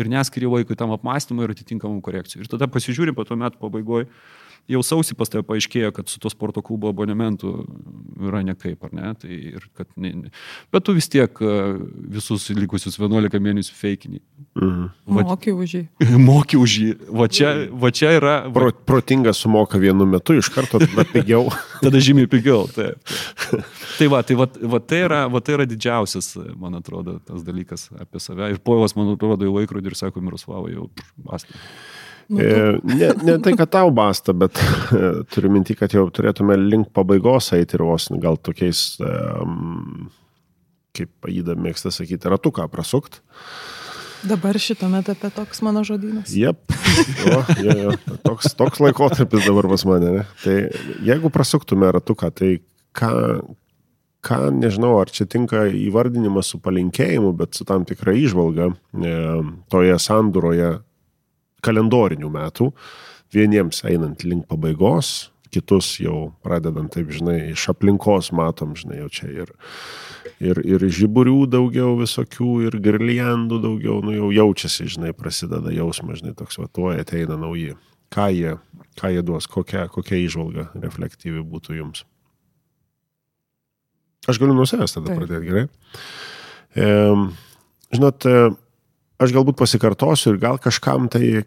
[0.00, 2.44] Ir neskiri laiko tam apmąstymui ir atitinkamų korekcijų.
[2.44, 4.08] Ir tada pasižiūrim po to metų pabaigoje,
[4.70, 7.52] jau sausį pas tave paaiškėjo, kad su to sporto klubo abonementu
[8.20, 9.12] yra nekaip, ar ne?
[9.20, 10.32] Tai ir kad ne, ne.
[10.72, 11.54] Bet tu vis tiek e,
[12.16, 14.20] visus likusius 11 mėnesių feikinį.
[14.58, 14.88] Mhm.
[15.16, 15.82] Va, moki už jį.
[16.30, 16.90] moki už jį.
[17.20, 18.36] Va čia, va čia yra.
[18.48, 18.54] Va...
[18.58, 21.48] Pro, protingas sumoka vienu metu, iš karto tada pigiau.
[21.84, 23.00] tada žymiai pigiau, taip.
[23.98, 27.88] tai va, tai, va, va, tai, yra, va tai yra didžiausias, man atrodo, tas dalykas
[28.00, 28.52] apie save.
[28.54, 30.90] Ir poivas, man atrodo, į laikrodį ir sako, Miroslavai, jau
[31.24, 31.56] basta.
[32.30, 34.58] Nu, ne, ne tai, kad tau basta, bet
[35.34, 38.84] turiu minti, kad jau turėtume link pabaigos eiti ir vos gal tokiais,
[40.94, 43.18] kaip paėda mėgsta sakyti, ratuką prasukt.
[44.20, 46.28] Dabar šitame etape toks mano žodynas.
[46.36, 46.74] Jep,
[47.24, 47.94] jo, jo, jo.
[48.26, 50.12] Toks, toks laikotarpis dabar pas mane.
[50.18, 50.24] Ne?
[50.42, 50.56] Tai
[51.06, 52.50] jeigu prasuktume ratuką, tai
[52.96, 53.10] ką,
[54.26, 59.16] ką, nežinau, ar čia tinka įvardinimas su palinkėjimu, bet su tam tikra išvalga e,
[59.72, 60.74] toje sanduroje
[61.64, 62.70] kalendorinių metų,
[63.34, 69.30] vieniems einant link pabaigos, kitus jau pradedant, taip žinai, iš aplinkos matom, žinai, jau čia
[69.32, 69.52] ir,
[70.38, 76.36] ir, ir žiburių daugiau visokių, ir girliandų daugiau, nu jau jaučiasi, žinai, prasideda jausmas, žinai,
[76.38, 77.76] toks vatuoja, ateina nauji.
[78.10, 78.56] Ką jie,
[78.98, 82.02] ką jie duos, kokia, kokia išvalga reflektyvi būtų jums.
[84.28, 85.20] Aš galiu nuo savęs tada Taip.
[85.20, 85.62] pradėti, gerai?
[86.74, 86.88] E,
[87.94, 88.26] žinot,
[89.20, 91.42] aš galbūt pasikartosiu ir gal kažkam tai,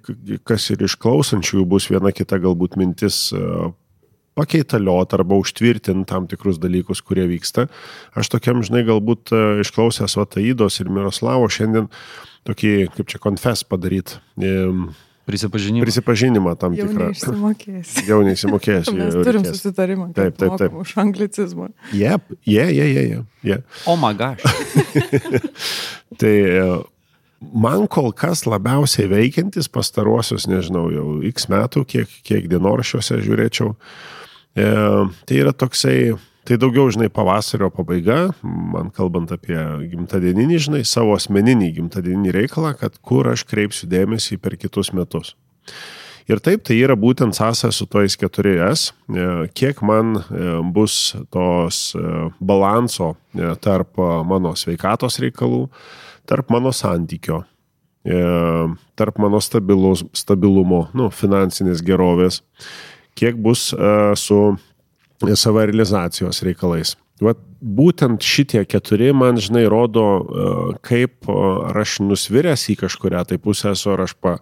[0.47, 3.41] kas ir iš klausančiųjų bus viena kita galbūt mintis e,
[4.38, 7.67] pakeitaliot arba užtvirtinti tam tikrus dalykus, kurie vyksta.
[8.17, 11.89] Aš tokiam, žinai, galbūt e, išklausęs Vataidos ir Miroslavo šiandien
[12.49, 14.17] tokį, kaip čia, konfes padaryti.
[15.24, 15.86] Prisipažinimas.
[15.86, 17.05] prisipažinimą tam Jau tikrą.
[17.13, 18.01] neišsimokėsi.
[18.09, 18.95] Jau neįsimokėsiu.
[18.97, 19.61] Mes jau turim reikės.
[19.61, 20.74] susitarimą, Taip, taip, taip.
[20.82, 21.69] už anglicizmą.
[21.95, 23.57] Jep, jie, jie, jie, jie.
[23.88, 24.43] O my gosh.
[26.19, 26.65] Tai e,
[27.54, 34.70] man kol kas labiausiai veikiantis pastaruosius, nežinau, jau x metų, kiek, kiek dienoraščiuose žiūrėčiau, e,
[35.28, 36.14] tai yra toksai,
[36.48, 39.60] tai daugiau, žinai, pavasario pabaiga, man kalbant apie
[39.94, 45.36] gimtadieninį, žinai, savo asmeninį gimtadieninį reikalą, kad kur aš kreipsiu dėmesį per kitus metus.
[46.32, 49.26] Ir taip, tai yra būtent sąsaja su tojais 4S, e,
[49.58, 52.04] kiek man e, bus tos e,
[52.39, 53.14] balanso
[53.64, 55.66] tarp mano sveikatos reikalų,
[56.30, 57.43] tarp mano santykio,
[58.05, 58.19] e,
[58.99, 62.41] tarp mano stabilus, stabilumo, nu, finansinės gerovės,
[63.19, 64.41] kiek bus e, su
[65.24, 66.95] savirealizacijos reikalais.
[67.24, 70.53] Vat būtent šitie keturi man, žinai, rodo, e,
[70.84, 74.39] kaip ar aš nusviręs į kažkuria tai pusę esu, ar aš pa,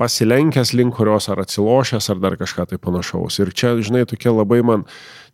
[0.00, 3.38] pasilenkęs link kurios, ar atsilošęs, ar dar kažką tai panašaus.
[3.42, 4.86] Ir čia, žinai, tokie labai man,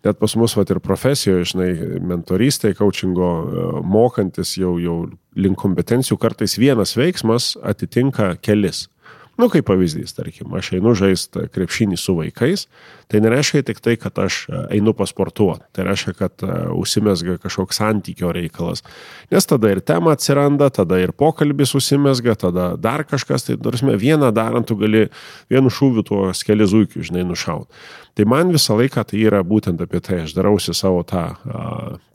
[0.06, 1.70] net pas mus, vat ir profesijoje, žinai,
[2.06, 4.98] mentorystai, coachingo, e, mokantis jau, jau
[5.38, 8.86] link kompetencijų, kartais vienas veiksmas atitinka kelis.
[9.38, 12.64] Nu, kaip pavyzdys, tarkim, aš einu žaisti krepšinį su vaikais,
[13.06, 17.78] tai nereiškia tik tai, kad aš e, einu pasportuoti, tai reiškia, kad e, užsimesga kažkoks
[17.78, 18.82] santykio reikalas.
[19.30, 24.32] Nes tada ir tema atsiranda, tada ir pokalbis užsimesga, tada dar kažkas, tai darsime, vieną
[24.34, 25.04] darant tu gali
[25.46, 27.70] vienu šūviu tuos kelius zuikius, žinai, nušaut.
[28.18, 31.28] Tai man visą laiką tai yra būtent apie tai, aš darausi savo tą,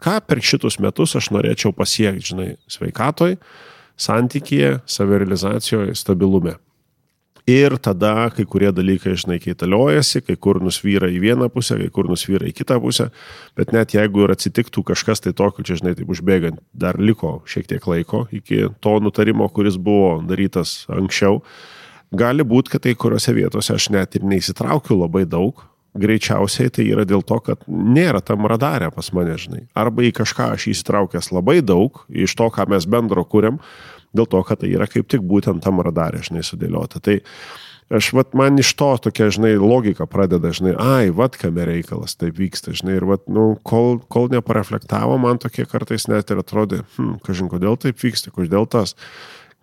[0.03, 3.39] ką per šitus metus aš norėčiau pasiekti, žinai, sveikatoj,
[3.95, 6.57] santykėje, savirealizacijoje, stabilume.
[7.49, 12.07] Ir tada kai kurie dalykai, žinai, keitaliojasi, kai kur nusvyra į vieną pusę, kai kur
[12.07, 13.09] nusvyra į kitą pusę,
[13.59, 17.67] bet net jeigu ir atsitiktų kažkas tai tokio, čia, žinai, taip užbėgant, dar liko šiek
[17.67, 21.41] tiek laiko iki to nutarimo, kuris buvo darytas anksčiau,
[22.15, 25.65] gali būti, kad kai kuriuose vietose aš net ir neįsitraukiu labai daug,
[25.99, 29.65] greičiausiai tai yra dėl to, kad nėra tam radarė pas mane, žinai.
[29.75, 33.59] Arba į kažką aš įsitraukęs labai daug, iš to, ką mes bendro kuriam,
[34.15, 37.01] dėl to, kad tai yra kaip tik būtent tam radarė, žinai, sudėliota.
[37.03, 37.19] Tai
[37.93, 42.37] aš, vat, man iš to tokia, žinai, logika pradeda, žinai, ai, vat kame reikalas taip
[42.39, 47.17] vyksta, žinai, ir, vat, nu, kol, kol nepareflektavo, man tokie kartais net ir atrodė, hm,
[47.25, 48.97] kažin, kodėl taip vyksta, kodėl tas.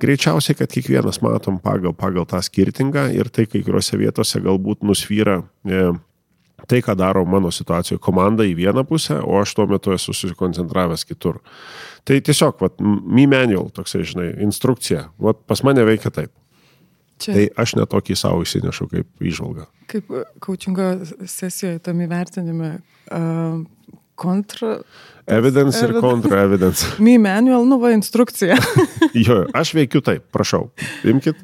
[0.00, 5.42] Greičiausiai, kad kiekvienas matom pagal, pagal tą skirtingą ir tai kai kuriuose vietose galbūt nusvyra
[5.68, 5.90] e,
[6.68, 11.04] tai, ką daro mano situacijoje komanda į vieną pusę, o aš tuo metu esu susikoncentravęs
[11.08, 11.40] kitur.
[12.04, 16.32] Tai tiesiog, vat, me manual, toksai, žinai, instrukcija, vat, pas mane veikia taip.
[17.20, 19.66] Čia Tai aš netokį savo įsinešu kaip išvalgą.
[19.90, 20.08] kaip
[20.40, 20.86] coachingo
[21.28, 22.70] sesijoje tam įvertinime
[23.12, 23.60] uh,
[24.16, 24.78] kontra.
[25.26, 26.00] Evidence ir Evidence.
[26.00, 26.86] kontra-evidence.
[27.04, 28.56] Me manual, nu va, instrukcija.
[29.26, 30.70] Jo, aš veikiu taip, prašau,
[31.04, 31.36] imkit,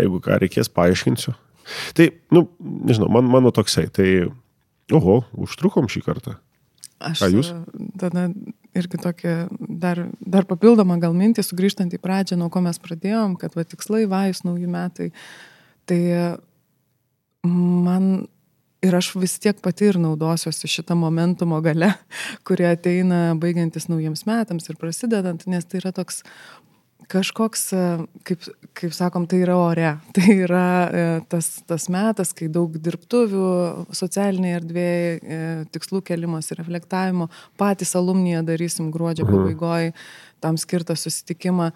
[0.00, 1.34] jeigu ką reikės, paaiškinsiu.
[1.98, 2.46] Tai, nu,
[2.88, 4.08] nežinau, man, mano toksai, tai,
[4.98, 6.36] oho, užtrukom šį kartą.
[7.02, 7.48] Aš Ką jūs?
[7.98, 8.28] tada
[8.78, 13.56] irgi tokia dar, dar papildoma gal mintį, sugrįžtant į pradžią, nuo ko mes pradėjom, kad
[13.58, 15.10] va tikslai, vajus, nauji metai.
[15.90, 16.00] Tai
[17.42, 18.28] man
[18.82, 21.92] ir aš vis tiek pati ir naudosiuosi šitą momentumo gale,
[22.46, 26.22] kurie ateina baigiantis naujiems metams ir prasidedant, nes tai yra toks
[27.12, 27.82] kažkoks, e,
[28.26, 28.46] kaip,
[28.78, 29.90] kaip sakom, tai yra ore.
[30.16, 33.46] Tai yra e, tas, tas metas, kai daug dirbtuvių
[33.96, 35.40] socialinėje erdvėje, e,
[35.74, 37.28] tikslų kelimas ir reflektavimo,
[37.60, 39.92] patys alumnija darysim gruodžio pabaigoje
[40.42, 41.70] tam skirtą susitikimą.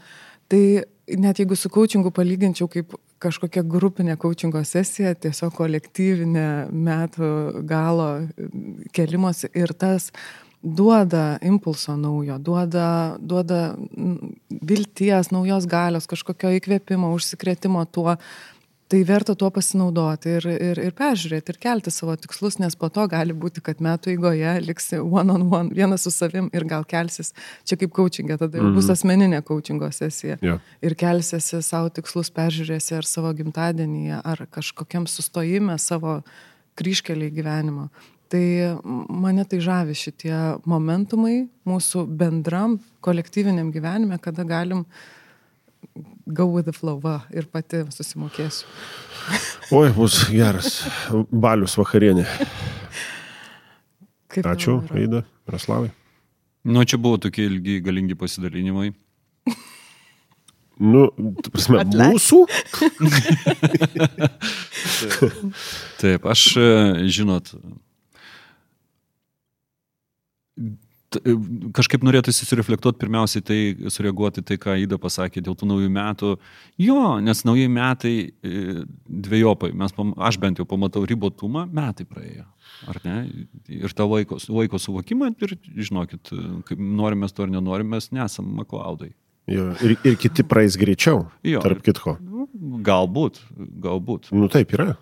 [0.50, 0.62] Tai
[1.18, 7.30] net jeigu su coachingu palyginčiau kaip kažkokia grupinė coachingo sesija, tiesiog kolektyvinė metų
[7.66, 8.10] galo
[8.94, 10.10] kelimosi ir tas
[10.62, 13.76] duoda impulso naujo, duoda, duoda
[14.48, 18.16] vilties, naujos galios, kažkokio įkvėpimo, užsikrėtimo tuo.
[18.86, 23.02] Tai verta tuo pasinaudoti ir, ir, ir peržiūrėti, ir kelti savo tikslus, nes po to
[23.10, 27.32] gali būti, kad metų eigoje liksi one on one, vienas su savim ir gal kelsis,
[27.66, 30.38] čia kaip coachingė, tada jau bus asmeninė coachingo sesija.
[30.38, 30.60] Jo.
[30.86, 36.20] Ir kelsiesi savo tikslus, peržiūrėsi ar savo gimtadienyje, ar kažkokiam sustojime savo
[36.78, 37.88] kryškeliai gyvenimo.
[38.32, 38.44] Tai
[39.08, 40.34] mane tai žavi šitie
[40.66, 44.82] momentumai mūsų bendram kolektyviniam gyvenime, kada galim
[46.26, 48.66] go with the flow va, ir pati susimokėsiu.
[49.76, 50.80] Oi, bus geras
[51.30, 52.26] balius vakarienė.
[54.34, 54.80] Kaip Ačiū?
[54.90, 55.92] Aida, Raslavai.
[56.66, 58.90] Nu, čia buvo tokie ilgi, galingi pasidalinimai.
[60.76, 61.06] Nu,
[61.48, 62.12] prasme, Atleisk.
[62.12, 62.38] mūsų?
[66.02, 66.66] Taip, aš, e,
[67.08, 67.54] žinot,
[71.76, 73.58] kažkaip norėtųsi susireflektuoti pirmiausiai tai,
[73.92, 76.32] sureaguoti tai, ką Ida pasakė dėl tų naujų metų.
[76.82, 79.94] Jo, nes naujai metai e, dviejopai, mes,
[80.28, 82.46] aš bent jau pamatau ribotumą, metai praėjo.
[82.90, 83.16] Ar ne?
[83.72, 86.32] Ir tą laiko, laiko suvokimą ir, žinokit,
[86.68, 89.12] kaip norim mes to ar nenorim, mes nesam maklaudai.
[89.46, 91.60] Jo, ir, ir kiti praeis greičiau, Jo.
[91.62, 92.16] tarp kitko.
[92.20, 92.48] Nu,
[92.86, 93.38] Galbūt,
[93.84, 94.30] galbūt.
[94.34, 94.94] Nu taip yra.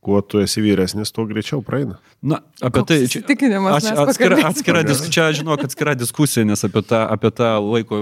[0.00, 1.98] Kuo tu esi vyresnis, tuo greičiau praeina.
[2.24, 6.64] Na, apie Koks tai įsitikinimas, Aš, mes atskira, atskira, dis, čia, žinok, atskira diskusija, nes
[6.64, 7.98] apie tą, apie tą laiko,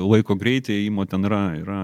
[0.00, 1.80] laiko greitį įmo ten yra, yra,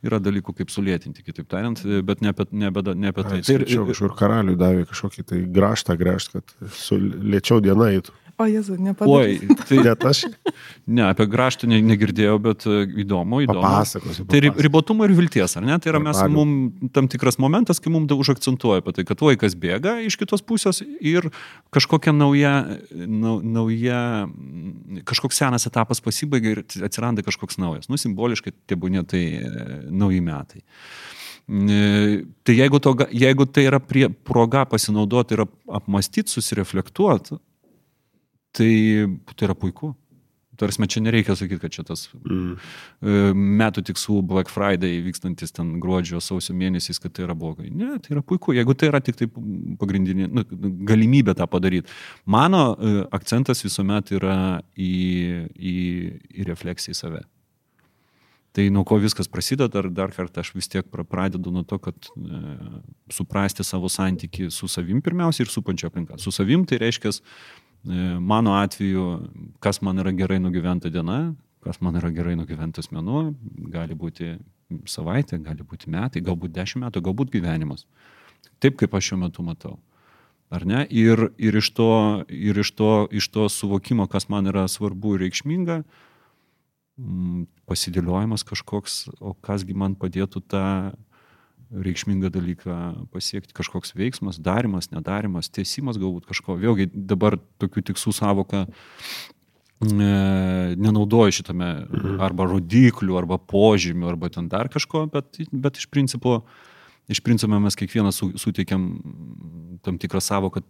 [0.00, 3.42] yra dalykų, kaip sulėtinti, kitaip tariant, bet ne apie, ne apie, ne apie tai.
[3.44, 8.16] Tai Tai ir kažkur karaliui davė kažkokį tai graštą gręžt, kad su lėčiau diena eitų.
[8.36, 9.54] O Jėzu, Oi, nepadariau.
[9.64, 10.18] tai Net aš
[10.84, 13.62] ne, apie graštą ne, negirdėjau, bet e, įdomu, įdomu.
[13.64, 14.26] papasakosiu.
[14.28, 14.64] Tai papasakosiu.
[14.66, 15.78] ribotumo ir vilties, ar ne?
[15.80, 16.52] Tai yra mes, mum
[16.92, 21.30] tam tikras momentas, kai mums užakcentuoja apie tai, kad laikas bėga iš kitos pusės ir
[21.72, 22.52] kažkokia nauja,
[22.92, 24.02] nau, nauja,
[25.08, 27.88] kažkoks senas etapas pasibaigia ir atsiranda kažkoks naujas.
[27.88, 29.56] Nu, simboliškai tie būnė tai e,
[29.88, 30.60] nauji metai.
[31.48, 37.38] E, Tai jeigu, to, jeigu tai yra prie, proga pasinaudoti ir ap, apmastyti, susireflektuoti,
[38.56, 38.72] tai
[39.36, 39.92] tai yra puiku.
[40.56, 42.54] Tarsi čia nereikia sakyti, kad čia tas Mm.
[43.04, 43.16] e,
[43.60, 47.68] metų tikslų Black Friday vykstantis ten gruodžio, sausio mėnesiais, kad tai yra blogai.
[47.68, 50.44] Ne, tai yra puiku, jeigu tai yra tik tai pagrindinė nu,
[50.88, 51.92] galimybė tą padaryti.
[52.24, 54.92] Mano e, akcentas visuomet yra į,
[55.60, 55.76] į,
[56.40, 57.22] į refleksiją į save.
[58.56, 61.76] Tai nuo ko viskas prasideda, dar, dar kartą aš vis tiek pra- pradedu nuo to,
[61.76, 62.38] kad e,
[63.12, 66.16] suprasti savo santyki su savim pirmiausia ir su pančia aplinka.
[66.16, 67.12] Su savim tai reiškia,
[67.86, 69.06] mano atveju,
[69.62, 71.34] kas man yra gerai nugyventa diena,
[71.66, 73.34] kas man yra gerai nugyventas menu,
[73.72, 74.36] gali būti
[74.90, 77.86] savaitė, gali būti metai, galbūt dešimt metų, galbūt gyvenimas.
[78.62, 79.76] Taip, kaip aš šiuo metu matau.
[80.50, 80.84] Ar ne?
[80.94, 81.90] Ir, ir, iš, to,
[82.30, 85.80] ir iš, to, iš to suvokimo, kas man yra svarbu ir reikšminga,
[87.66, 90.66] pasidėliojimas kažkoks, o kasgi man padėtų tą
[91.70, 92.74] reikšmingą dalyką
[93.10, 96.56] pasiekti, kažkoks veiksmas, darimas, nedarimas, tiesimas galbūt kažko.
[96.60, 98.70] Vėlgi dabar tokių tikslų savoka e,
[100.78, 101.70] nenaudoju šitame
[102.22, 106.40] arba rodiklių, arba požymių, arba ten dar kažko, bet, bet iš principo,
[107.10, 108.88] iš principo mes kiekvienas su, suteikiam
[109.86, 110.62] tam tikrą savoką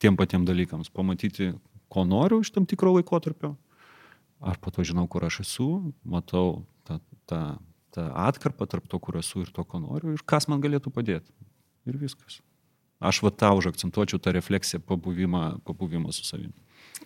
[0.00, 0.92] tiem patiem dalykams.
[0.94, 1.52] Pamatyti,
[1.92, 3.56] ko noriu iš tam tikro laikotarpio,
[4.40, 5.68] ar po to žinau, kur aš esu,
[6.04, 7.42] matau tą, tą,
[7.94, 11.32] tą atkarpą tarp to, kur esu ir to, ko noriu, ir kas man galėtų padėti.
[11.88, 12.40] Ir viskas.
[13.00, 16.52] Aš va tą užakcentuočiau tą refleksiją, pabuvimą, pabuvimą su savimi.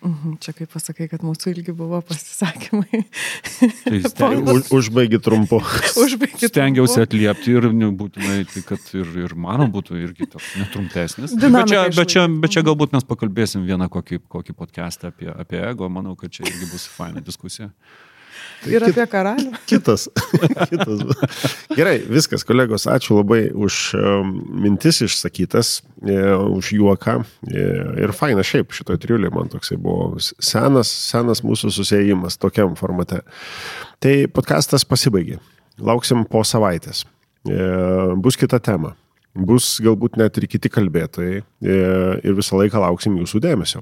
[0.03, 3.05] Mhm, Čia kaip pasakai, kad mūsų ilgi buvo pasisakymai.
[3.87, 4.27] Tai
[4.75, 5.61] užbaigi trumpu.
[6.03, 6.49] Užbaigti.
[6.51, 11.37] stengiausi atliepti ir nebūtinai, tai kad ir, ir mano būtų irgi toks netrumpesnis.
[11.39, 15.63] Bet čia, bet, čia, bet čia galbūt mes pakalbėsim vieną kokį, kokį podcastą apie, apie
[15.63, 17.71] ego, manau, kad čia irgi bus faina diskusija.
[18.69, 19.51] Ir apie karalių.
[19.69, 20.07] Kitas.
[20.71, 21.03] Kitas.
[21.77, 23.77] Gerai, viskas, kolegos, ačiū labai už
[24.63, 27.19] mintis išsakytas, e, už juoką.
[27.49, 27.65] e,
[28.05, 33.21] Ir faina šiaip šitoje triulė man toksai buvo senas, senas mūsų susijimas tokiam formate.
[34.01, 35.39] Tai podcastas pasibaigė.
[35.79, 37.05] Lauksim po savaitės.
[37.45, 37.59] E,
[38.17, 38.95] Bus kita tema.
[39.35, 43.81] Bus galbūt net ir kiti kalbėtojai ir visą laiką lauksim jūsų dėmesio.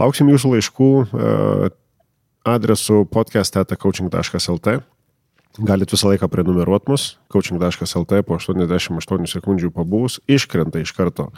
[0.00, 0.88] Lauksim jūsų laiškų
[2.44, 4.80] adresu podcast.coaching.lt.
[5.58, 11.30] Galit visą laiką prenumeruoti mus, coaching.lt po 88 sekundžių pabuvus, iškrenta iš karto.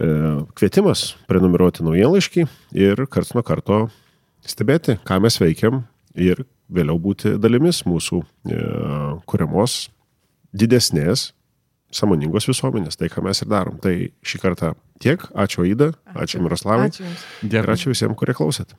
[0.00, 0.08] E,
[0.56, 2.46] kvietimas prenumeruoti naujienlaiškį
[2.80, 3.84] ir karts nuo karto
[4.48, 5.84] stebėti, ką mes veikiam
[6.16, 8.58] ir vėliau būti dalimis mūsų e,
[9.28, 9.90] kuriamos
[10.56, 11.28] didesnės,
[11.94, 13.78] samoningos visuomenės, tai ką mes ir darom.
[13.84, 16.90] Tai šį kartą tiek, ačiū Aida, ačiū Miroslavai.
[16.90, 17.06] Ačiū
[17.52, 18.78] ir ačiū visiems, kurie klausėt.